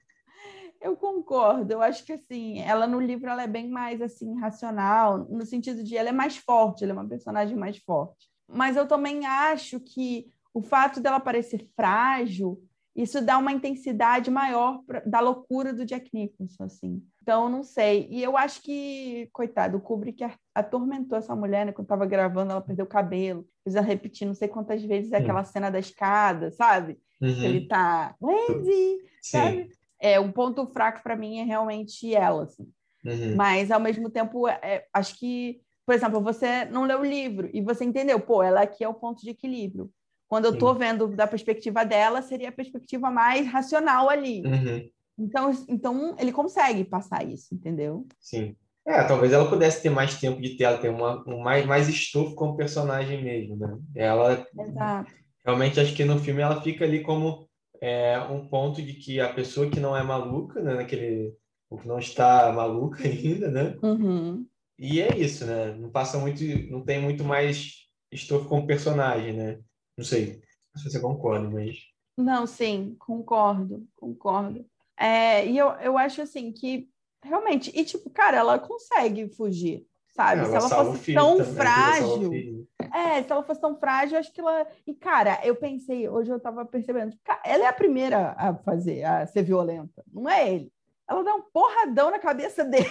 Eu 0.82 0.96
concordo. 0.96 1.74
Eu 1.74 1.82
acho 1.82 2.06
que 2.06 2.14
assim, 2.14 2.60
ela 2.60 2.86
no 2.86 3.00
livro 3.00 3.30
ela 3.30 3.44
é 3.44 3.48
bem 3.48 3.70
mais 3.70 4.02
assim 4.02 4.36
racional, 4.40 5.26
no 5.30 5.46
sentido 5.46 5.84
de 5.84 5.98
ela 5.98 6.10
é 6.10 6.12
mais 6.12 6.38
forte, 6.38 6.84
ela 6.84 6.94
é 6.94 6.96
uma 6.96 7.08
personagem 7.08 7.56
mais 7.56 7.78
forte. 7.78 8.30
Mas 8.48 8.78
eu 8.78 8.88
também 8.88 9.26
acho 9.26 9.80
que 9.80 10.32
o 10.54 10.62
fato 10.62 11.02
dela 11.02 11.20
parecer 11.20 11.68
frágil, 11.76 12.62
isso 12.96 13.22
dá 13.22 13.38
uma 13.38 13.52
intensidade 13.52 14.32
maior 14.32 14.82
pra, 14.88 15.02
da 15.02 15.20
loucura 15.20 15.74
do 15.74 15.86
Jack 15.86 16.10
Nicholson, 16.14 16.64
assim. 16.64 17.04
Então, 17.22 17.50
não 17.50 17.62
sei. 17.62 18.08
E 18.10 18.24
eu 18.24 18.38
acho 18.38 18.62
que, 18.62 19.28
coitado, 19.34 19.78
o 19.78 19.82
Kubrick 19.82 20.24
atormentou 20.54 21.18
essa 21.18 21.36
mulher, 21.36 21.66
né? 21.66 21.72
Quando 21.74 21.86
estava 21.86 22.06
gravando, 22.06 22.52
ela 22.52 22.62
perdeu 22.62 22.86
o 22.86 22.88
cabelo. 22.88 23.46
Ela 23.66 23.82
repetir 23.82 24.26
não 24.26 24.34
sei 24.34 24.48
quantas 24.48 24.82
vezes 24.84 25.12
aquela 25.12 25.44
cena 25.44 25.70
da 25.70 25.80
escada, 25.80 26.52
sabe? 26.52 26.98
Uhum. 27.22 27.44
Ele 27.44 27.68
tá, 27.68 28.16
Wendy, 28.22 29.00
sabe? 29.22 29.70
É, 30.00 30.20
um 30.20 30.32
ponto 30.32 30.66
fraco 30.68 31.04
para 31.04 31.16
mim 31.16 31.40
é 31.40 31.44
realmente 31.44 32.14
ela, 32.14 32.44
assim. 32.44 32.70
Uhum. 33.04 33.36
Mas, 33.36 33.72
ao 33.72 33.80
mesmo 33.80 34.10
tempo, 34.10 34.48
é, 34.48 34.86
acho 34.94 35.18
que, 35.18 35.60
por 35.86 35.96
exemplo, 35.96 36.22
você 36.22 36.64
não 36.66 36.86
leu 36.86 37.02
o 37.02 37.06
livro 37.06 37.50
e 37.54 37.62
você 37.62 37.84
entendeu, 37.84 38.20
pô, 38.20 38.42
ela 38.42 38.62
aqui 38.62 38.84
é 38.84 38.88
o 38.88 38.94
ponto 38.94 39.22
de 39.22 39.32
equilíbrio. 39.32 39.92
Quando 40.28 40.46
eu 40.46 40.54
estou 40.54 40.74
vendo 40.74 41.08
da 41.08 41.28
perspectiva 41.28 41.86
dela, 41.86 42.22
seria 42.22 42.50
a 42.50 42.52
perspectiva 42.52 43.12
mais 43.12 43.48
racional 43.48 44.10
ali. 44.10 44.42
Uhum. 44.46 44.90
Então, 45.18 45.52
então 45.68 46.16
ele 46.20 46.32
consegue 46.32 46.84
passar 46.84 47.26
isso, 47.26 47.54
entendeu? 47.54 48.06
Sim. 48.20 48.56
É, 48.88 49.04
talvez 49.04 49.34
ela 49.34 49.50
pudesse 49.50 49.82
ter 49.82 49.90
mais 49.90 50.20
tempo 50.20 50.40
de 50.40 50.58
tela, 50.58 50.78
ter 50.78 50.90
uma, 50.90 51.24
um 51.28 51.40
mais, 51.40 51.66
mais 51.66 51.90
estofo 51.90 52.36
como 52.36 52.56
personagem 52.56 53.24
mesmo, 53.24 53.56
né? 53.56 53.80
Ela 53.96 54.46
Exato. 54.60 55.12
realmente 55.44 55.80
acho 55.80 55.96
que 55.96 56.06
no 56.06 56.20
filme 56.20 56.42
ela 56.42 56.62
fica 56.62 56.86
ali 56.86 57.02
como 57.02 57.48
é, 57.82 58.20
um 58.30 58.48
ponto 58.48 58.82
de 58.82 58.94
que 58.94 59.20
a 59.20 59.34
pessoa 59.34 59.70
que 59.70 59.80
não 59.80 59.98
é 59.98 60.04
maluca, 60.04 60.62
né? 60.62 60.76
Naquele, 60.76 61.34
ou 61.70 61.80
que 61.80 61.88
não 61.88 61.98
está 61.98 62.52
maluca 62.54 63.04
ainda, 63.08 63.50
né? 63.50 63.76
Uhum. 63.82 64.46
E 64.78 65.02
é 65.02 65.18
isso, 65.18 65.46
né? 65.46 65.74
Não 65.74 65.90
passa 65.90 66.20
muito, 66.20 66.44
não 66.70 66.84
tem 66.84 67.02
muito 67.02 67.24
mais 67.24 67.88
estofo 68.12 68.48
como 68.48 68.68
personagem, 68.68 69.34
né? 69.34 69.60
Não 69.98 70.06
sei 70.06 70.42
se 70.76 70.90
você 70.90 71.00
concorda, 71.00 71.50
mas. 71.50 71.78
Não, 72.18 72.46
sim, 72.46 72.96
concordo, 73.00 73.88
concordo. 73.96 74.66
É, 74.98 75.46
e 75.46 75.58
eu, 75.58 75.70
eu 75.82 75.98
acho 75.98 76.22
assim 76.22 76.52
que 76.52 76.90
realmente, 77.26 77.72
e 77.74 77.84
tipo, 77.84 78.10
cara, 78.10 78.38
ela 78.38 78.60
consegue 78.60 79.28
fugir, 79.30 79.86
sabe? 80.08 80.42
Ela 80.42 80.50
se 80.50 80.74
ela 80.74 80.86
fosse 80.86 81.14
tão 81.14 81.38
também, 81.38 81.54
frágil. 81.54 82.68
É, 82.94 83.24
se 83.24 83.32
ela 83.32 83.44
fosse 83.44 83.60
tão 83.60 83.76
frágil, 83.78 84.18
acho 84.18 84.32
que 84.32 84.40
ela. 84.40 84.66
E, 84.86 84.94
cara, 84.94 85.40
eu 85.44 85.56
pensei, 85.56 86.08
hoje 86.08 86.32
eu 86.32 86.40
tava 86.40 86.66
percebendo, 86.66 87.18
cara, 87.24 87.42
ela 87.44 87.66
é 87.66 87.68
a 87.68 87.74
primeira 87.74 88.36
a 88.38 88.54
fazer, 88.56 89.04
a 89.04 89.26
ser 89.28 89.44
violenta, 89.44 90.04
não 90.12 90.30
é 90.30 90.54
ele. 90.54 90.72
Ela 91.08 91.24
dá 91.24 91.36
um 91.36 91.42
porradão 91.42 92.10
na 92.10 92.20
cabeça 92.20 92.64
dele, 92.66 92.88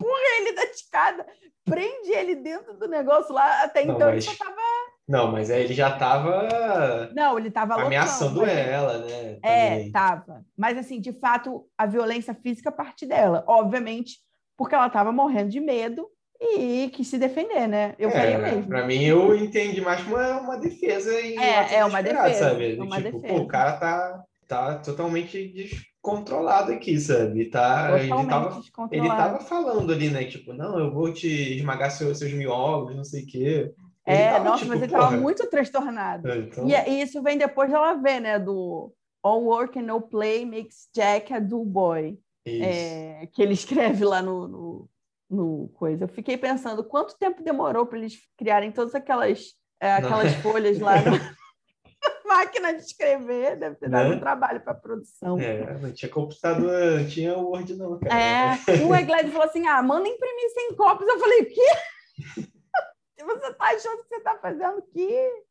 empurra 0.00 0.40
ele 0.40 0.52
da 0.52 0.64
escada, 0.64 1.26
prende 1.64 2.10
ele 2.10 2.36
dentro 2.36 2.74
do 2.74 2.88
negócio 2.88 3.34
lá. 3.34 3.62
Até 3.64 3.84
não, 3.84 3.96
então 3.96 4.08
mas... 4.08 4.26
ele 4.26 4.36
só 4.36 4.44
tava 4.44 4.60
não, 5.08 5.32
mas 5.32 5.50
ele 5.50 5.74
já 5.74 5.88
estava. 5.88 7.10
Não, 7.14 7.36
ele 7.36 7.48
estava 7.48 7.74
ameaçando 7.74 8.44
ela, 8.44 8.98
né? 8.98 9.38
É, 9.42 9.82
estava. 9.82 10.44
Mas 10.56 10.78
assim, 10.78 11.00
de 11.00 11.12
fato, 11.12 11.66
a 11.76 11.84
violência 11.84 12.32
física 12.32 12.70
parte 12.70 13.04
dela, 13.06 13.42
obviamente, 13.46 14.18
porque 14.56 14.74
ela 14.74 14.86
estava 14.86 15.10
morrendo 15.10 15.50
de 15.50 15.58
medo 15.58 16.06
e 16.40 16.90
quis 16.94 17.08
se 17.08 17.18
defender, 17.18 17.66
né? 17.66 17.94
Eu 17.98 18.08
é, 18.08 18.12
faria 18.12 18.38
mesmo. 18.38 18.68
Para 18.68 18.86
mim, 18.86 19.02
eu 19.02 19.36
entendi 19.36 19.80
mais 19.80 20.02
como 20.02 20.16
uma 20.16 20.58
defesa 20.58 21.12
e 21.20 21.36
é, 21.36 21.76
é 21.76 21.84
uma 21.84 22.02
defesa, 22.02 22.50
sabe? 22.50 22.78
É 22.78 22.82
uma 22.82 22.96
tipo, 22.96 23.18
defesa. 23.18 23.34
Pô, 23.34 23.40
o 23.42 23.48
cara 23.48 23.72
tá, 23.72 24.24
tá 24.46 24.74
totalmente 24.76 25.48
descontrolado 25.48 26.72
aqui, 26.72 26.98
sabe? 26.98 27.46
Tá, 27.46 27.98
ele 27.98 28.08
tava, 28.08 28.62
ele 28.90 29.08
tava 29.08 29.40
falando 29.40 29.92
ali, 29.92 30.08
né? 30.08 30.24
Tipo, 30.24 30.52
não, 30.52 30.78
eu 30.78 30.92
vou 30.92 31.12
te 31.12 31.28
esmagar 31.28 31.90
seus, 31.90 32.18
seus 32.18 32.32
miolos, 32.32 32.96
não 32.96 33.04
sei 33.04 33.24
o 33.24 33.26
quê. 33.26 33.72
É, 34.06 34.32
tava, 34.32 34.44
nossa, 34.44 34.58
tipo, 34.58 34.68
mas 34.70 34.82
ele 34.82 34.92
estava 34.92 35.16
muito 35.16 35.46
transtornado. 35.48 36.28
É, 36.28 36.38
então... 36.38 36.66
e, 36.66 36.72
e, 36.72 37.02
isso 37.02 37.22
vem 37.22 37.36
depois 37.36 37.70
dela 37.70 37.94
ver, 37.94 38.20
né? 38.20 38.38
Do 38.38 38.92
All 39.22 39.42
Work 39.42 39.78
and 39.78 39.82
No 39.82 40.00
Play 40.00 40.44
Makes 40.44 40.88
Jack 40.94 41.32
a 41.32 41.38
Do 41.38 41.64
Boy. 41.64 42.18
É, 42.46 43.28
que 43.32 43.42
ele 43.42 43.52
escreve 43.52 44.04
lá 44.04 44.22
no, 44.22 44.48
no, 44.48 44.88
no, 45.28 45.68
coisa. 45.74 46.04
Eu 46.04 46.08
fiquei 46.08 46.36
pensando 46.36 46.82
quanto 46.82 47.16
tempo 47.18 47.42
demorou 47.42 47.86
para 47.86 47.98
eles 47.98 48.18
criarem 48.36 48.72
todas 48.72 48.94
aquelas, 48.94 49.52
é, 49.80 49.92
aquelas 49.92 50.34
folhas 50.36 50.80
lá 50.80 50.94
na 51.04 51.36
máquina 52.26 52.72
de 52.72 52.82
escrever. 52.82 53.56
Deve 53.56 53.76
ter 53.76 53.88
dado 53.88 54.10
né? 54.10 54.16
um 54.16 54.20
trabalho 54.20 54.60
para 54.60 54.72
a 54.72 54.76
produção. 54.76 55.38
É, 55.38 55.78
não 55.78 55.92
tinha 55.92 56.10
computador, 56.10 57.00
não 57.00 57.06
tinha 57.06 57.36
Word, 57.36 57.74
não, 57.76 57.98
cara. 57.98 58.18
É, 58.18 58.84
o 58.84 58.94
Egled 58.94 59.30
falou 59.30 59.46
assim: 59.46 59.66
ah, 59.66 59.82
manda 59.82 60.08
imprimir 60.08 60.50
100 60.50 60.74
cópias. 60.74 61.08
Eu 61.08 61.18
falei, 61.18 61.42
o 61.42 61.46
quê? 61.46 62.49
Você 63.22 63.46
está 63.46 63.64
achando 63.66 64.02
que 64.02 64.08
você 64.08 64.16
está 64.16 64.38
fazendo 64.38 64.82
que 64.82 65.42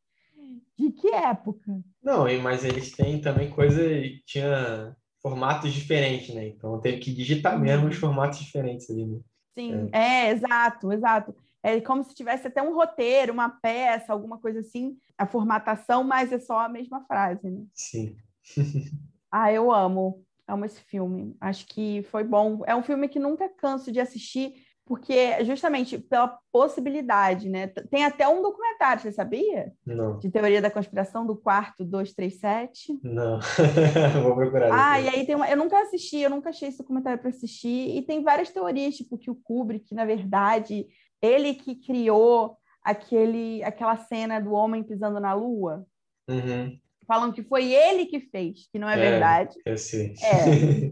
de 0.78 0.90
que 0.92 1.08
época? 1.08 1.80
Não, 2.02 2.24
mas 2.42 2.64
eles 2.64 2.92
têm 2.92 3.20
também 3.20 3.50
coisa, 3.50 3.82
tinha 4.24 4.96
formatos 5.20 5.72
diferentes, 5.72 6.34
né? 6.34 6.48
Então 6.48 6.80
teve 6.80 6.98
que 6.98 7.12
digitar 7.12 7.54
uhum. 7.54 7.60
mesmo 7.60 7.88
os 7.88 7.96
formatos 7.96 8.38
diferentes 8.38 8.88
ali, 8.90 9.06
né? 9.06 9.20
Sim, 9.54 9.90
é. 9.92 10.28
é, 10.28 10.30
exato, 10.30 10.92
exato. 10.92 11.34
É 11.62 11.78
como 11.80 12.02
se 12.02 12.14
tivesse 12.14 12.46
até 12.46 12.62
um 12.62 12.74
roteiro, 12.74 13.32
uma 13.32 13.50
peça, 13.50 14.12
alguma 14.12 14.38
coisa 14.38 14.60
assim, 14.60 14.96
a 15.18 15.26
formatação, 15.26 16.02
mas 16.02 16.32
é 16.32 16.38
só 16.38 16.60
a 16.60 16.68
mesma 16.68 17.04
frase, 17.04 17.50
né? 17.50 17.62
Sim. 17.74 18.16
ah, 19.30 19.52
eu 19.52 19.70
amo, 19.70 20.24
amo 20.48 20.64
esse 20.64 20.80
filme. 20.80 21.36
Acho 21.38 21.66
que 21.66 22.02
foi 22.04 22.24
bom. 22.24 22.62
É 22.66 22.74
um 22.74 22.82
filme 22.82 23.08
que 23.08 23.18
nunca 23.18 23.48
canso 23.48 23.92
de 23.92 24.00
assistir 24.00 24.54
porque 24.90 25.44
justamente 25.44 25.96
pela 26.00 26.36
possibilidade, 26.50 27.48
né? 27.48 27.68
Tem 27.68 28.04
até 28.04 28.26
um 28.26 28.42
documentário, 28.42 29.00
você 29.00 29.12
sabia? 29.12 29.72
Não. 29.86 30.18
De 30.18 30.28
teoria 30.28 30.60
da 30.60 30.68
conspiração 30.68 31.24
do 31.24 31.36
quarto 31.36 31.84
237. 31.84 32.98
Não, 33.00 33.38
vou 34.20 34.34
procurar. 34.34 34.68
Ah, 34.72 35.00
e 35.00 35.08
aí 35.08 35.24
tem 35.24 35.36
uma... 35.36 35.48
Eu 35.48 35.56
nunca 35.56 35.80
assisti, 35.80 36.18
eu 36.18 36.28
nunca 36.28 36.50
achei 36.50 36.70
esse 36.70 36.78
documentário 36.78 37.20
para 37.20 37.28
assistir. 37.28 37.96
E 37.96 38.02
tem 38.02 38.24
várias 38.24 38.50
teorias, 38.50 38.96
tipo 38.96 39.16
que 39.16 39.30
o 39.30 39.36
Kubrick, 39.36 39.94
na 39.94 40.04
verdade, 40.04 40.88
ele 41.22 41.54
que 41.54 41.76
criou 41.76 42.56
aquele, 42.82 43.62
aquela 43.62 43.96
cena 43.96 44.40
do 44.40 44.50
homem 44.50 44.82
pisando 44.82 45.20
na 45.20 45.32
lua. 45.32 45.86
Uhum 46.28 46.76
falam 47.10 47.32
que 47.32 47.42
foi 47.42 47.72
ele 47.72 48.06
que 48.06 48.20
fez, 48.20 48.68
que 48.70 48.78
não 48.78 48.88
é, 48.88 48.94
é 48.94 49.10
verdade. 49.10 49.56
Eu 49.66 49.76
sei. 49.76 50.14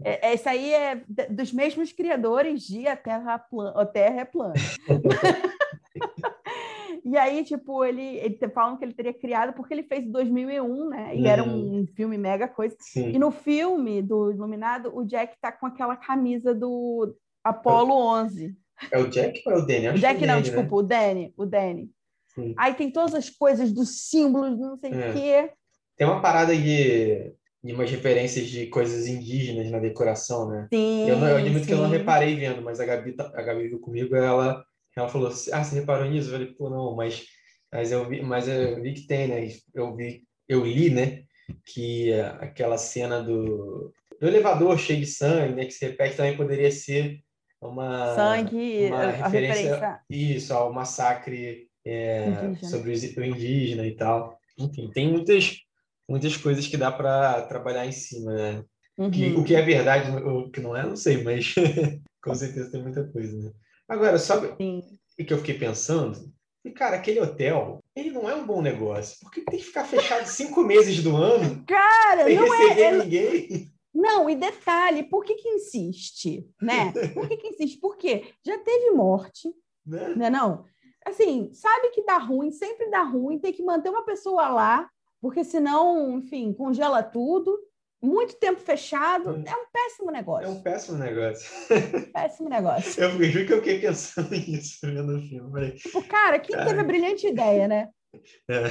É, 0.03 0.05
é, 0.27 0.33
esse 0.33 0.49
aí 0.49 0.73
é 0.73 1.01
dos 1.29 1.53
mesmos 1.53 1.93
criadores 1.93 2.63
de 2.63 2.85
A 2.87 2.97
Terra, 2.97 3.39
Plan 3.39 3.71
a 3.73 3.85
Terra 3.85 4.19
é 4.19 4.25
Plana. 4.25 4.53
e 7.05 7.17
aí, 7.17 7.45
tipo, 7.45 7.85
ele, 7.85 8.17
ele 8.17 8.37
falam 8.53 8.75
que 8.75 8.83
ele 8.83 8.93
teria 8.93 9.13
criado 9.13 9.53
porque 9.53 9.73
ele 9.73 9.83
fez 9.83 10.03
em 10.03 10.11
2001, 10.11 10.89
né? 10.89 11.15
E 11.15 11.21
uhum. 11.21 11.25
era 11.25 11.41
um 11.41 11.87
filme 11.95 12.17
mega 12.17 12.49
coisa. 12.49 12.75
Sim. 12.81 13.11
E 13.11 13.17
no 13.17 13.31
filme 13.31 14.01
do 14.01 14.29
Iluminado, 14.29 14.91
o 14.93 15.05
Jack 15.05 15.37
tá 15.39 15.53
com 15.53 15.67
aquela 15.67 15.95
camisa 15.95 16.53
do 16.53 17.15
Apollo 17.41 17.93
11. 17.93 18.57
É 18.91 18.99
o 18.99 19.09
Jack 19.09 19.41
ou 19.45 19.53
é 19.53 19.57
o 19.57 19.65
Danny? 19.65 19.87
o 19.87 19.93
Jack 19.93 20.19
não, 20.19 20.27
Danny, 20.27 20.41
desculpa, 20.41 20.69
né? 20.69 20.75
o 20.75 20.83
Danny, 20.83 21.33
o 21.37 21.45
Danny. 21.45 21.89
Sim. 22.35 22.53
Aí 22.57 22.73
tem 22.73 22.91
todas 22.91 23.15
as 23.15 23.29
coisas 23.29 23.71
dos 23.71 24.09
símbolos, 24.09 24.59
não 24.59 24.77
sei 24.77 24.91
o 24.91 24.99
é. 24.99 25.13
quê. 25.13 25.53
Tem 25.99 26.07
uma 26.07 26.21
parada 26.21 26.55
de, 26.55 27.33
de 27.61 27.73
umas 27.73 27.91
referências 27.91 28.47
de 28.47 28.67
coisas 28.67 29.05
indígenas 29.05 29.69
na 29.69 29.79
decoração, 29.79 30.49
né? 30.49 30.65
Sim, 30.73 31.09
eu, 31.09 31.17
não, 31.17 31.27
eu 31.27 31.35
admito 31.35 31.59
sim. 31.59 31.65
que 31.65 31.73
eu 31.73 31.77
não 31.77 31.89
reparei 31.89 32.37
vendo, 32.37 32.61
mas 32.61 32.79
a 32.79 32.85
Gabi, 32.85 33.11
tá, 33.11 33.29
a 33.35 33.41
Gabi 33.41 33.67
viu 33.67 33.81
comigo 33.81 34.15
ela, 34.15 34.63
ela 34.95 35.09
falou 35.09 35.27
assim, 35.27 35.51
ah, 35.51 35.61
você 35.61 35.75
reparou 35.75 36.09
nisso? 36.09 36.29
Eu 36.29 36.31
falei, 36.31 36.47
pô, 36.53 36.69
não, 36.69 36.95
mas, 36.95 37.25
mas, 37.69 37.91
eu, 37.91 38.07
vi, 38.07 38.21
mas 38.21 38.47
eu 38.47 38.81
vi 38.81 38.93
que 38.93 39.07
tem, 39.07 39.27
né? 39.27 39.45
Eu, 39.75 39.93
vi, 39.93 40.23
eu 40.47 40.65
li, 40.65 40.89
né? 40.89 41.23
Que 41.65 42.13
aquela 42.39 42.77
cena 42.77 43.21
do, 43.21 43.93
do 44.21 44.25
elevador 44.25 44.79
cheio 44.79 45.01
de 45.01 45.05
sangue, 45.05 45.53
né? 45.53 45.65
Que 45.65 45.71
se 45.71 45.85
repete 45.85 46.15
também 46.15 46.37
poderia 46.37 46.71
ser 46.71 47.19
uma, 47.61 48.15
sangue, 48.15 48.87
uma 48.87 49.07
referência, 49.11 49.63
referência, 49.63 49.99
isso, 50.09 50.53
ao 50.53 50.71
massacre 50.71 51.67
é, 51.85 52.53
sobre 52.63 52.93
o 52.93 53.25
indígena 53.25 53.85
e 53.85 53.97
tal. 53.97 54.39
Enfim, 54.57 54.89
tem 54.93 55.09
muitas 55.09 55.67
muitas 56.09 56.35
coisas 56.35 56.65
que 56.65 56.75
dá 56.75 56.91
para 56.91 57.43
trabalhar 57.43 57.85
em 57.85 57.91
cima, 57.91 58.33
né? 58.33 58.63
Uhum. 58.97 59.11
Que, 59.11 59.31
o 59.33 59.43
que 59.43 59.55
é 59.55 59.61
verdade, 59.61 60.11
o 60.11 60.49
que 60.49 60.59
não 60.59 60.75
é, 60.75 60.83
não 60.83 60.95
sei, 60.95 61.23
mas 61.23 61.53
com 62.21 62.35
certeza 62.35 62.71
tem 62.71 62.81
muita 62.81 63.07
coisa, 63.07 63.37
né? 63.37 63.51
Agora, 63.87 64.17
sabe 64.17 64.47
o 64.47 65.25
que 65.25 65.33
eu 65.33 65.37
fiquei 65.37 65.57
pensando? 65.57 66.33
E, 66.65 66.71
cara, 66.71 66.97
aquele 66.97 67.21
hotel, 67.21 67.79
ele 67.95 68.11
não 68.11 68.29
é 68.29 68.35
um 68.35 68.45
bom 68.45 68.61
negócio. 68.61 69.17
Porque 69.21 69.41
tem 69.41 69.59
que 69.59 69.65
ficar 69.65 69.85
fechado 69.85 70.25
cinco 70.27 70.61
meses 70.61 71.01
do 71.01 71.15
ano 71.15 71.63
cara, 71.65 72.25
sem 72.25 72.35
não 72.35 72.49
receber 72.49 72.81
é, 72.81 72.91
ninguém. 72.91 73.71
Não, 73.93 74.29
e 74.29 74.35
detalhe, 74.35 75.03
por 75.03 75.23
que 75.23 75.35
que 75.35 75.49
insiste, 75.49 76.47
né? 76.61 76.91
Por 77.13 77.27
que 77.27 77.37
que 77.37 77.47
insiste? 77.47 77.79
Por 77.79 77.97
quê? 77.97 78.33
Já 78.45 78.57
teve 78.59 78.91
morte, 78.91 79.49
Né? 79.85 80.15
né 80.15 80.29
não? 80.29 80.65
Assim, 81.05 81.49
sabe 81.53 81.89
que 81.89 82.03
dá 82.03 82.17
ruim, 82.17 82.51
sempre 82.51 82.89
dá 82.89 83.01
ruim, 83.03 83.39
tem 83.39 83.53
que 83.53 83.63
manter 83.63 83.89
uma 83.89 84.05
pessoa 84.05 84.49
lá, 84.49 84.89
porque 85.21 85.43
senão, 85.43 86.17
enfim, 86.19 86.53
congela 86.53 87.01
tudo. 87.03 87.57
Muito 88.01 88.35
tempo 88.37 88.61
fechado, 88.61 89.29
é 89.45 89.53
um 89.53 89.65
péssimo 89.73 90.09
É 90.09 90.13
negócio. 90.13 90.49
um 90.49 90.61
péssimo 90.63 90.97
negócio. 90.97 91.49
Péssimo 92.13 92.47
negócio. 92.47 93.03
Eu 93.03 93.21
juro 93.25 93.45
que 93.45 93.51
eu 93.53 93.57
fiquei 93.57 93.79
pensando 93.81 94.29
nisso 94.31 94.77
vendo 94.83 95.17
o 95.17 95.21
filme. 95.21 95.51
Falei, 95.51 95.71
Tipo, 95.71 96.01
cara, 96.07 96.39
quem 96.39 96.55
teve 96.55 96.79
a 96.79 96.83
brilhante 96.85 97.27
ideia, 97.27 97.67
né? 97.67 97.89
é. 98.49 98.63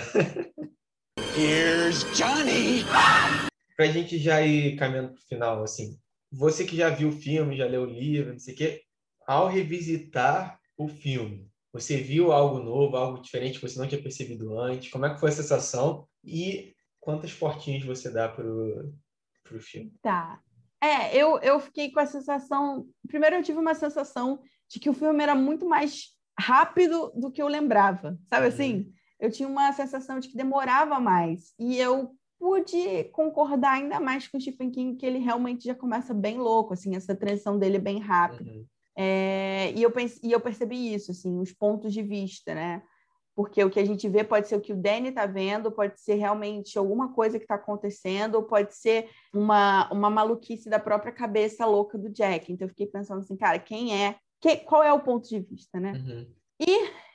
Here's 1.36 2.04
Johnny. 2.16 2.84
Pra 3.76 3.86
gente 3.86 4.18
já 4.18 4.40
ir 4.40 4.76
caminhando 4.76 5.12
pro 5.12 5.22
final, 5.28 5.62
assim, 5.62 5.98
você 6.32 6.64
que 6.64 6.74
já 6.76 6.88
viu 6.88 7.10
o 7.10 7.12
filme, 7.12 7.56
já 7.56 7.66
leu 7.66 7.82
o 7.82 7.86
livro, 7.86 8.32
não 8.32 8.38
sei 8.38 8.54
o 8.54 8.56
quê, 8.56 8.82
ao 9.26 9.46
revisitar 9.46 10.58
o 10.76 10.88
filme, 10.88 11.48
você 11.72 11.98
viu 11.98 12.32
algo 12.32 12.60
novo, 12.60 12.96
algo 12.96 13.20
diferente 13.20 13.60
que 13.60 13.68
você 13.68 13.78
não 13.78 13.86
tinha 13.86 14.02
percebido 14.02 14.58
antes? 14.58 14.90
Como 14.90 15.04
é 15.06 15.12
que 15.12 15.20
foi 15.20 15.28
a 15.28 15.32
sensação? 15.32 16.06
E 16.28 16.74
quantas 17.00 17.32
portinhas 17.32 17.84
você 17.84 18.10
dá 18.10 18.28
pro, 18.28 18.92
pro 19.42 19.60
filme? 19.60 19.92
Tá. 20.02 20.40
É, 20.80 21.16
eu, 21.16 21.38
eu 21.38 21.58
fiquei 21.58 21.90
com 21.90 22.00
a 22.00 22.06
sensação. 22.06 22.86
Primeiro, 23.06 23.36
eu 23.36 23.42
tive 23.42 23.58
uma 23.58 23.74
sensação 23.74 24.40
de 24.68 24.78
que 24.78 24.90
o 24.90 24.92
filme 24.94 25.22
era 25.22 25.34
muito 25.34 25.66
mais 25.66 26.14
rápido 26.38 27.10
do 27.16 27.30
que 27.32 27.42
eu 27.42 27.48
lembrava. 27.48 28.18
Sabe 28.28 28.46
Uhum. 28.46 28.52
assim? 28.52 28.92
Eu 29.18 29.30
tinha 29.30 29.48
uma 29.48 29.72
sensação 29.72 30.20
de 30.20 30.28
que 30.28 30.36
demorava 30.36 31.00
mais. 31.00 31.52
E 31.58 31.76
eu 31.78 32.14
pude 32.38 33.04
concordar 33.12 33.72
ainda 33.72 33.98
mais 33.98 34.28
com 34.28 34.38
o 34.38 34.40
Stephen 34.40 34.70
King, 34.70 34.96
que 34.96 35.04
ele 35.04 35.18
realmente 35.18 35.64
já 35.64 35.74
começa 35.74 36.14
bem 36.14 36.38
louco, 36.38 36.72
assim, 36.72 36.94
essa 36.94 37.16
transição 37.16 37.58
dele 37.58 37.78
é 37.78 37.80
bem 37.80 37.98
rápida. 37.98 38.48
Uhum. 38.48 38.64
É, 38.96 39.72
e, 39.72 39.82
eu 39.82 39.90
pense, 39.90 40.20
e 40.22 40.30
eu 40.30 40.40
percebi 40.40 40.94
isso, 40.94 41.10
assim, 41.10 41.36
os 41.40 41.52
pontos 41.52 41.92
de 41.92 42.02
vista, 42.02 42.54
né? 42.54 42.82
Porque 43.38 43.62
o 43.62 43.70
que 43.70 43.78
a 43.78 43.84
gente 43.84 44.08
vê 44.08 44.24
pode 44.24 44.48
ser 44.48 44.56
o 44.56 44.60
que 44.60 44.72
o 44.72 44.76
Danny 44.76 45.10
está 45.10 45.24
vendo, 45.24 45.70
pode 45.70 46.00
ser 46.00 46.16
realmente 46.16 46.76
alguma 46.76 47.12
coisa 47.12 47.38
que 47.38 47.44
está 47.44 47.54
acontecendo, 47.54 48.34
ou 48.34 48.42
pode 48.42 48.74
ser 48.74 49.08
uma, 49.32 49.88
uma 49.92 50.10
maluquice 50.10 50.68
da 50.68 50.80
própria 50.80 51.12
cabeça 51.12 51.64
louca 51.64 51.96
do 51.96 52.10
Jack. 52.10 52.52
Então 52.52 52.66
eu 52.66 52.70
fiquei 52.70 52.88
pensando 52.88 53.20
assim, 53.20 53.36
cara, 53.36 53.56
quem 53.60 53.96
é? 53.96 54.16
Que, 54.40 54.56
qual 54.56 54.82
é 54.82 54.92
o 54.92 54.98
ponto 54.98 55.28
de 55.28 55.38
vista, 55.38 55.78
né? 55.78 55.92
Uhum. 55.92 56.26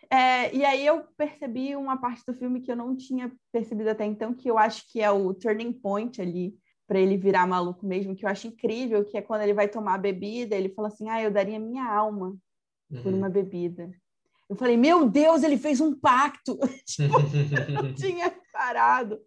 É, 0.10 0.56
e 0.56 0.64
aí 0.64 0.86
eu 0.86 1.04
percebi 1.18 1.76
uma 1.76 1.98
parte 1.98 2.24
do 2.26 2.34
filme 2.34 2.62
que 2.62 2.72
eu 2.72 2.78
não 2.78 2.96
tinha 2.96 3.30
percebido 3.52 3.90
até 3.90 4.06
então, 4.06 4.34
que 4.34 4.50
eu 4.50 4.58
acho 4.58 4.90
que 4.90 5.02
é 5.02 5.12
o 5.12 5.34
turning 5.34 5.74
point 5.74 6.22
ali 6.22 6.56
para 6.88 7.00
ele 7.02 7.18
virar 7.18 7.46
maluco 7.46 7.86
mesmo, 7.86 8.16
que 8.16 8.24
eu 8.24 8.30
acho 8.30 8.48
incrível, 8.48 9.04
que 9.04 9.18
é 9.18 9.22
quando 9.22 9.42
ele 9.42 9.54
vai 9.54 9.68
tomar 9.68 9.96
a 9.96 9.98
bebida, 9.98 10.56
ele 10.56 10.70
fala 10.70 10.88
assim: 10.88 11.10
"Ah, 11.10 11.22
eu 11.22 11.30
daria 11.30 11.60
minha 11.60 11.84
alma 11.84 12.34
por 12.90 13.12
Uhum. 13.12 13.18
uma 13.18 13.30
bebida". 13.30 13.92
Eu 14.50 14.56
falei: 14.56 14.78
"Meu 14.78 15.10
Deus, 15.10 15.44
ele 15.44 15.58
fez 15.58 15.80
um 15.82 15.96
pacto". 15.96 16.58
tipo, 16.86 17.14
não 17.72 17.94
tinha 17.96 18.34
parado 18.52 19.20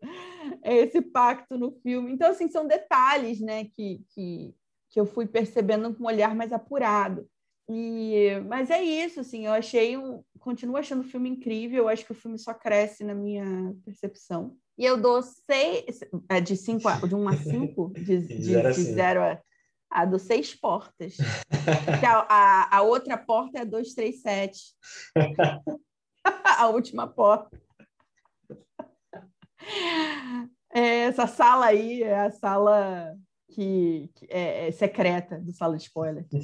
esse 0.63 1.01
pacto 1.01 1.59
no 1.59 1.73
filme. 1.83 2.13
Então 2.13 2.31
assim, 2.31 2.49
são 2.49 2.67
detalhes, 2.67 3.41
né, 3.41 3.65
que 3.65 4.03
que 4.15 4.55
que 4.89 5.01
eu 5.01 5.05
fui 5.05 5.27
percebendo 5.27 5.93
com 5.95 6.05
um 6.05 6.07
olhar 6.07 6.35
mais 6.35 6.53
apurado. 6.53 7.29
E, 7.69 8.41
mas 8.49 8.71
é 8.71 8.83
isso, 8.83 9.21
assim, 9.21 9.47
eu 9.47 9.53
achei 9.53 9.97
um, 9.97 10.23
continuo 10.39 10.77
achando 10.77 11.01
o 11.01 11.09
filme 11.09 11.29
incrível, 11.29 11.83
eu 11.85 11.89
acho 11.89 12.07
que 12.07 12.13
o 12.13 12.15
filme 12.15 12.39
só 12.39 12.55
cresce 12.55 13.03
na 13.03 13.15
minha 13.15 13.75
percepção. 13.85 14.57
E 14.79 14.85
eu 14.85 14.97
dou 14.97 15.21
seis, 15.23 16.01
é, 16.29 16.41
de 16.41 16.57
cinco 16.57 16.89
a, 16.89 16.95
de 16.97 17.15
um 17.15 17.29
a 17.29 17.37
cinco, 17.37 17.93
de, 17.95 18.21
de, 18.21 18.39
de 18.39 18.83
zero 18.83 19.21
a, 19.23 19.39
a 19.97 20.05
do 20.05 20.19
seis 20.19 20.55
portas. 20.55 21.17
A, 22.07 22.27
a, 22.29 22.77
a 22.77 22.83
outra 22.83 23.19
porta 23.19 23.59
é 23.59 23.63
a 23.63 23.65
237. 23.65 24.75
a 26.23 26.69
última 26.69 27.09
porta. 27.09 27.61
É, 30.73 31.01
essa 31.07 31.27
sala 31.27 31.67
aí 31.67 32.05
é 32.05 32.21
a 32.21 32.31
sala 32.31 33.17
que, 33.49 34.09
que 34.15 34.27
é, 34.31 34.69
é 34.69 34.71
secreta 34.71 35.41
do 35.41 35.53
sala 35.53 35.77
de 35.77 35.83
spoiler. 35.85 36.27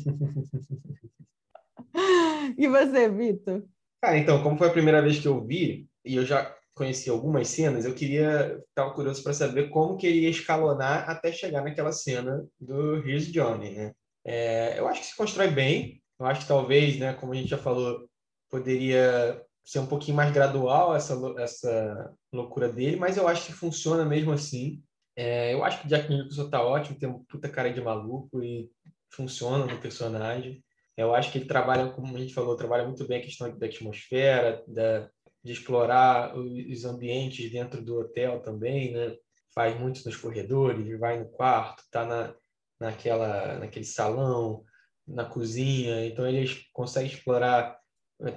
E 2.56 2.66
você, 2.66 3.08
Vitor? 3.08 3.64
Cara, 4.02 4.16
então, 4.16 4.42
como 4.42 4.56
foi 4.56 4.68
a 4.68 4.72
primeira 4.72 5.02
vez 5.02 5.20
que 5.20 5.28
eu 5.28 5.44
vi, 5.44 5.86
e 6.04 6.16
eu 6.16 6.24
já 6.24 6.56
conheci 6.74 7.10
algumas 7.10 7.48
cenas, 7.48 7.84
eu 7.84 7.94
queria, 7.94 8.58
estava 8.68 8.94
curioso 8.94 9.22
para 9.22 9.34
saber 9.34 9.68
como 9.68 9.96
que 9.96 10.06
ele 10.06 10.20
ia 10.20 10.30
escalonar 10.30 11.08
até 11.08 11.30
chegar 11.30 11.62
naquela 11.62 11.92
cena 11.92 12.46
do 12.60 12.96
Here's 13.06 13.30
Johnny, 13.30 13.70
né? 13.70 13.92
É, 14.24 14.78
eu 14.78 14.88
acho 14.88 15.00
que 15.00 15.06
se 15.08 15.16
constrói 15.16 15.48
bem, 15.48 16.02
eu 16.18 16.26
acho 16.26 16.42
que 16.42 16.48
talvez, 16.48 16.98
né, 16.98 17.12
como 17.14 17.32
a 17.32 17.36
gente 17.36 17.48
já 17.48 17.58
falou, 17.58 18.08
poderia 18.48 19.42
ser 19.64 19.80
um 19.80 19.86
pouquinho 19.86 20.16
mais 20.16 20.32
gradual 20.32 20.94
essa, 20.94 21.14
essa 21.38 22.14
loucura 22.32 22.68
dele, 22.68 22.96
mas 22.96 23.16
eu 23.16 23.28
acho 23.28 23.46
que 23.46 23.52
funciona 23.52 24.04
mesmo 24.04 24.32
assim. 24.32 24.82
É, 25.16 25.52
eu 25.52 25.64
acho 25.64 25.80
que 25.80 25.86
o 25.86 25.88
Jack 25.88 26.08
Nicholson 26.08 26.48
tá 26.48 26.62
ótimo, 26.62 26.98
tem 26.98 27.08
uma 27.08 27.22
puta 27.28 27.48
cara 27.48 27.72
de 27.72 27.80
maluco 27.80 28.42
e 28.42 28.70
funciona 29.10 29.66
no 29.66 29.80
personagem. 29.80 30.62
Eu 30.96 31.14
acho 31.14 31.30
que 31.30 31.38
ele 31.38 31.46
trabalha, 31.46 31.90
como 31.90 32.14
a 32.14 32.18
gente 32.18 32.34
falou, 32.34 32.56
trabalha 32.56 32.84
muito 32.84 33.06
bem 33.06 33.18
a 33.18 33.22
questão 33.22 33.56
da 33.56 33.66
atmosfera, 33.66 34.62
da, 34.66 35.08
de 35.42 35.52
explorar 35.52 36.36
os 36.36 36.84
ambientes 36.84 37.50
dentro 37.50 37.82
do 37.82 37.98
hotel 37.98 38.40
também, 38.40 38.92
né? 38.92 39.16
Faz 39.54 39.78
muito 39.78 40.04
nos 40.04 40.16
corredores, 40.16 40.98
vai 40.98 41.18
no 41.18 41.28
quarto, 41.28 41.82
tá 41.90 42.06
na, 42.06 42.34
naquela, 42.80 43.58
naquele 43.58 43.84
salão, 43.84 44.64
na 45.06 45.24
cozinha. 45.24 46.06
Então 46.06 46.26
ele 46.26 46.48
consegue 46.72 47.08
explorar 47.12 47.78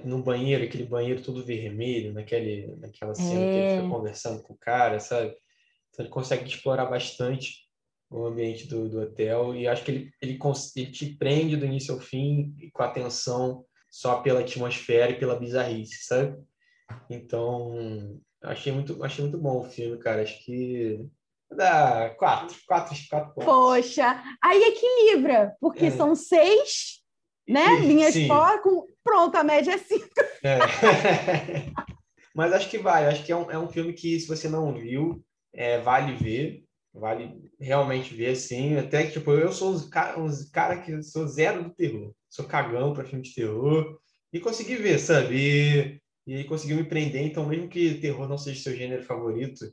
no 0.04 0.22
banheiro, 0.22 0.64
aquele 0.64 0.84
banheiro 0.84 1.22
todo 1.22 1.44
vermelho, 1.44 2.12
naquele, 2.12 2.74
naquela 2.76 3.14
cena 3.14 3.46
que 3.46 3.58
ele 3.58 3.66
É. 3.66 3.70
fica 3.70 3.88
conversando 3.88 4.42
com 4.42 4.54
o 4.54 4.58
cara, 4.58 4.98
sabe? 4.98 5.34
Então 5.90 6.04
ele 6.04 6.12
consegue 6.12 6.48
explorar 6.48 6.86
bastante 6.86 7.66
o 8.10 8.26
ambiente 8.26 8.66
do, 8.66 8.88
do 8.88 9.00
hotel 9.00 9.54
e 9.54 9.66
acho 9.66 9.84
que 9.84 9.90
ele, 9.90 10.12
ele, 10.20 10.38
ele 10.76 10.90
te 10.90 11.14
prende 11.16 11.56
do 11.56 11.64
início 11.64 11.94
ao 11.94 12.00
fim 12.00 12.54
com 12.72 12.82
atenção 12.82 13.64
só 13.90 14.20
pela 14.20 14.40
atmosfera 14.40 15.12
e 15.12 15.18
pela 15.18 15.38
bizarrice, 15.38 16.04
sabe? 16.04 16.36
Então, 17.10 18.20
achei 18.42 18.72
muito, 18.72 19.02
achei 19.04 19.22
muito 19.24 19.38
bom 19.38 19.60
o 19.60 19.64
filme, 19.70 19.98
cara. 19.98 20.22
Acho 20.22 20.44
que 20.44 21.06
dá 21.50 22.14
quatro, 22.18 22.56
quatro, 22.66 22.96
quatro 23.08 23.34
pontos. 23.34 23.44
Poxa, 23.44 24.22
aí 24.42 24.62
equilibra, 24.62 25.54
porque 25.60 25.86
É. 25.86 25.90
são 25.90 26.14
seis, 26.14 27.02
né? 27.48 27.76
Sim, 27.76 27.86
Linhas 27.86 28.12
sim. 28.14 28.26
fora, 28.26 28.60
com... 28.60 28.86
pronto, 29.04 29.36
a 29.36 29.44
média 29.44 29.72
é 29.72 29.78
cinco. 29.78 30.08
É. 30.42 30.58
Mas 32.34 32.52
acho 32.52 32.68
que 32.68 32.78
vale. 32.78 33.06
Acho 33.06 33.24
que 33.24 33.32
é 33.32 33.36
um, 33.36 33.50
é 33.50 33.58
um 33.58 33.68
filme 33.68 33.92
que, 33.94 34.18
se 34.20 34.28
você 34.28 34.48
não 34.48 34.74
viu, 34.74 35.24
é, 35.54 35.78
vale 35.78 36.14
ver. 36.14 36.64
Vale 36.92 37.50
realmente 37.60 38.14
ver, 38.14 38.34
sim. 38.36 38.76
Até 38.76 39.04
que, 39.04 39.12
tipo, 39.12 39.30
eu 39.32 39.52
sou 39.52 39.74
um 39.74 39.90
cara, 39.90 40.18
um 40.18 40.28
cara 40.52 40.80
que 40.80 41.02
sou 41.02 41.26
zero 41.26 41.64
do 41.64 41.74
terror. 41.74 42.12
Sou 42.28 42.46
cagão 42.46 42.92
para 42.94 43.04
filme 43.04 43.22
de 43.22 43.34
terror. 43.34 43.98
E 44.32 44.40
consegui 44.40 44.76
ver, 44.76 44.98
sabe? 44.98 45.36
E, 45.36 46.00
e 46.26 46.44
conseguiu 46.44 46.76
me 46.76 46.84
prender. 46.84 47.22
Então, 47.22 47.46
mesmo 47.46 47.68
que 47.68 47.94
terror 47.94 48.28
não 48.28 48.36
seja 48.36 48.62
seu 48.62 48.76
gênero 48.76 49.02
favorito, 49.02 49.64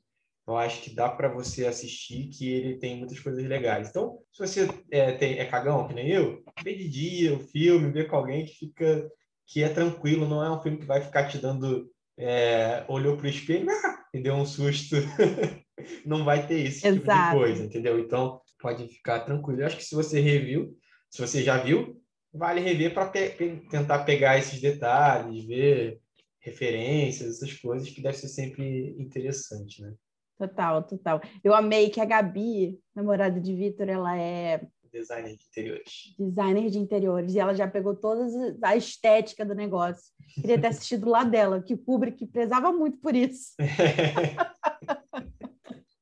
eu 0.47 0.57
acho 0.57 0.81
que 0.81 0.93
dá 0.93 1.09
para 1.09 1.29
você 1.29 1.65
assistir, 1.65 2.27
que 2.27 2.51
ele 2.51 2.77
tem 2.77 2.97
muitas 2.97 3.19
coisas 3.19 3.43
legais. 3.43 3.89
Então, 3.89 4.19
se 4.31 4.45
você 4.45 4.69
é, 4.91 5.13
tem, 5.13 5.39
é 5.39 5.45
cagão, 5.45 5.87
que 5.87 5.93
nem 5.93 6.09
eu, 6.09 6.43
vê 6.63 6.75
de 6.75 6.87
dia 6.87 7.33
o 7.33 7.39
filme, 7.39 7.91
vê 7.91 8.03
com 8.03 8.17
alguém 8.17 8.45
que 8.45 8.53
fica 8.53 9.09
que 9.45 9.61
é 9.61 9.69
tranquilo, 9.69 10.27
não 10.27 10.43
é 10.43 10.49
um 10.49 10.61
filme 10.61 10.77
que 10.77 10.85
vai 10.85 11.01
ficar 11.01 11.27
te 11.27 11.37
dando 11.37 11.89
é, 12.17 12.85
olhou 12.87 13.17
pro 13.17 13.27
espelho 13.27 13.69
ah, 13.69 14.05
e 14.13 14.21
deu 14.21 14.35
um 14.35 14.45
susto. 14.45 14.95
não 16.05 16.23
vai 16.23 16.47
ter 16.47 16.59
esse 16.61 16.81
tipo 16.81 17.03
Exato. 17.05 17.31
de 17.31 17.37
coisa, 17.37 17.63
entendeu? 17.63 17.99
Então, 17.99 18.41
pode 18.59 18.87
ficar 18.87 19.21
tranquilo. 19.21 19.61
Eu 19.61 19.67
acho 19.67 19.77
que 19.77 19.83
se 19.83 19.95
você 19.95 20.19
reviu, 20.19 20.75
se 21.09 21.21
você 21.21 21.43
já 21.43 21.57
viu, 21.57 22.01
vale 22.33 22.61
rever 22.61 22.93
para 22.93 23.07
tentar 23.07 23.99
pegar 24.05 24.37
esses 24.37 24.61
detalhes, 24.61 25.45
ver 25.45 25.99
referências, 26.43 27.38
essas 27.38 27.53
coisas 27.53 27.89
que 27.89 28.01
deve 28.01 28.17
ser 28.17 28.27
sempre 28.27 28.95
interessante, 28.99 29.82
né? 29.82 29.93
Total, 30.38 30.84
total. 30.84 31.21
Eu 31.43 31.53
amei 31.53 31.89
que 31.89 32.01
a 32.01 32.06
Gabi, 32.06 32.79
namorada 32.95 33.39
de 33.39 33.56
Vitor, 33.56 33.88
ela 33.88 34.17
é 34.17 34.67
Designer 34.91 35.36
de 35.36 35.45
interiores. 35.45 36.15
designer 36.19 36.69
de 36.69 36.77
interiores 36.77 37.34
e 37.34 37.39
ela 37.39 37.56
já 37.56 37.67
pegou 37.67 37.95
toda 37.95 38.27
a 38.62 38.75
estética 38.75 39.43
do 39.43 39.56
negócio. 39.56 40.03
Queria 40.36 40.60
ter 40.62 40.67
assistido 40.67 41.10
lá 41.10 41.23
dela, 41.23 41.63
que 41.63 41.73
o 41.73 41.77
Kubrick 41.77 42.27
prezava 42.27 42.71
muito 42.71 42.97
por 42.97 43.15
isso. 43.15 43.53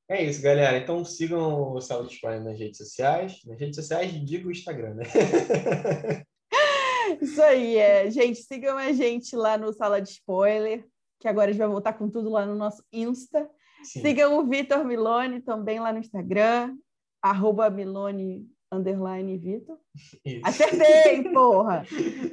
É 0.09 0.25
isso, 0.25 0.41
galera. 0.41 0.77
Então 0.77 1.05
sigam 1.05 1.71
o 1.71 1.79
Sala 1.79 2.05
de 2.05 2.13
Spoiler 2.15 2.43
nas 2.43 2.59
redes 2.59 2.77
sociais. 2.77 3.39
Nas 3.45 3.57
redes 3.57 3.77
sociais, 3.77 4.11
digo 4.25 4.49
o 4.49 4.51
Instagram, 4.51 4.95
né? 4.95 5.03
Isso 7.41 7.49
aí, 7.49 7.77
é. 7.77 8.11
Gente, 8.11 8.43
sigam 8.43 8.77
a 8.77 8.91
gente 8.91 9.35
lá 9.35 9.57
no 9.57 9.73
Sala 9.73 9.99
de 9.99 10.09
Spoiler, 10.09 10.85
que 11.19 11.27
agora 11.27 11.49
a 11.49 11.51
gente 11.51 11.59
vai 11.59 11.67
voltar 11.67 11.93
com 11.93 12.07
tudo 12.07 12.29
lá 12.29 12.45
no 12.45 12.53
nosso 12.53 12.83
Insta. 12.93 13.49
Sim. 13.83 14.01
Sigam 14.01 14.37
o 14.37 14.45
Vitor 14.45 14.85
Milone 14.85 15.41
também 15.41 15.79
lá 15.79 15.91
no 15.91 15.97
Instagram. 15.97 16.77
arroba 17.19 17.67
Milone 17.71 18.47
underline 18.71 19.39
Vitor. 19.39 19.79
Acertei, 20.43 21.23
porra! 21.33 21.83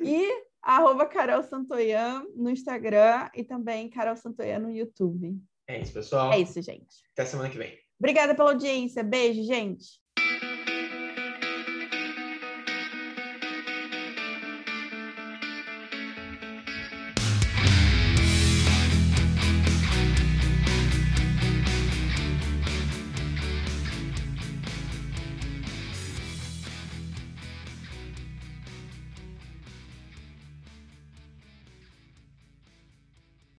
E 0.05 0.29
arroba 0.61 1.07
Carol 1.07 1.43
Santoyan 1.43 2.27
no 2.37 2.51
Instagram 2.51 3.31
e 3.35 3.43
também 3.43 3.89
Carol 3.89 4.15
Santoyan 4.15 4.59
no 4.59 4.71
YouTube. 4.71 5.39
É 5.67 5.81
isso, 5.81 5.95
pessoal. 5.95 6.35
É 6.35 6.39
isso, 6.39 6.61
gente. 6.61 7.03
Até 7.15 7.25
semana 7.25 7.49
que 7.49 7.57
vem. 7.57 7.79
Obrigada 7.99 8.35
pela 8.35 8.51
audiência. 8.51 9.03
Beijo, 9.03 9.43
gente. 9.43 9.87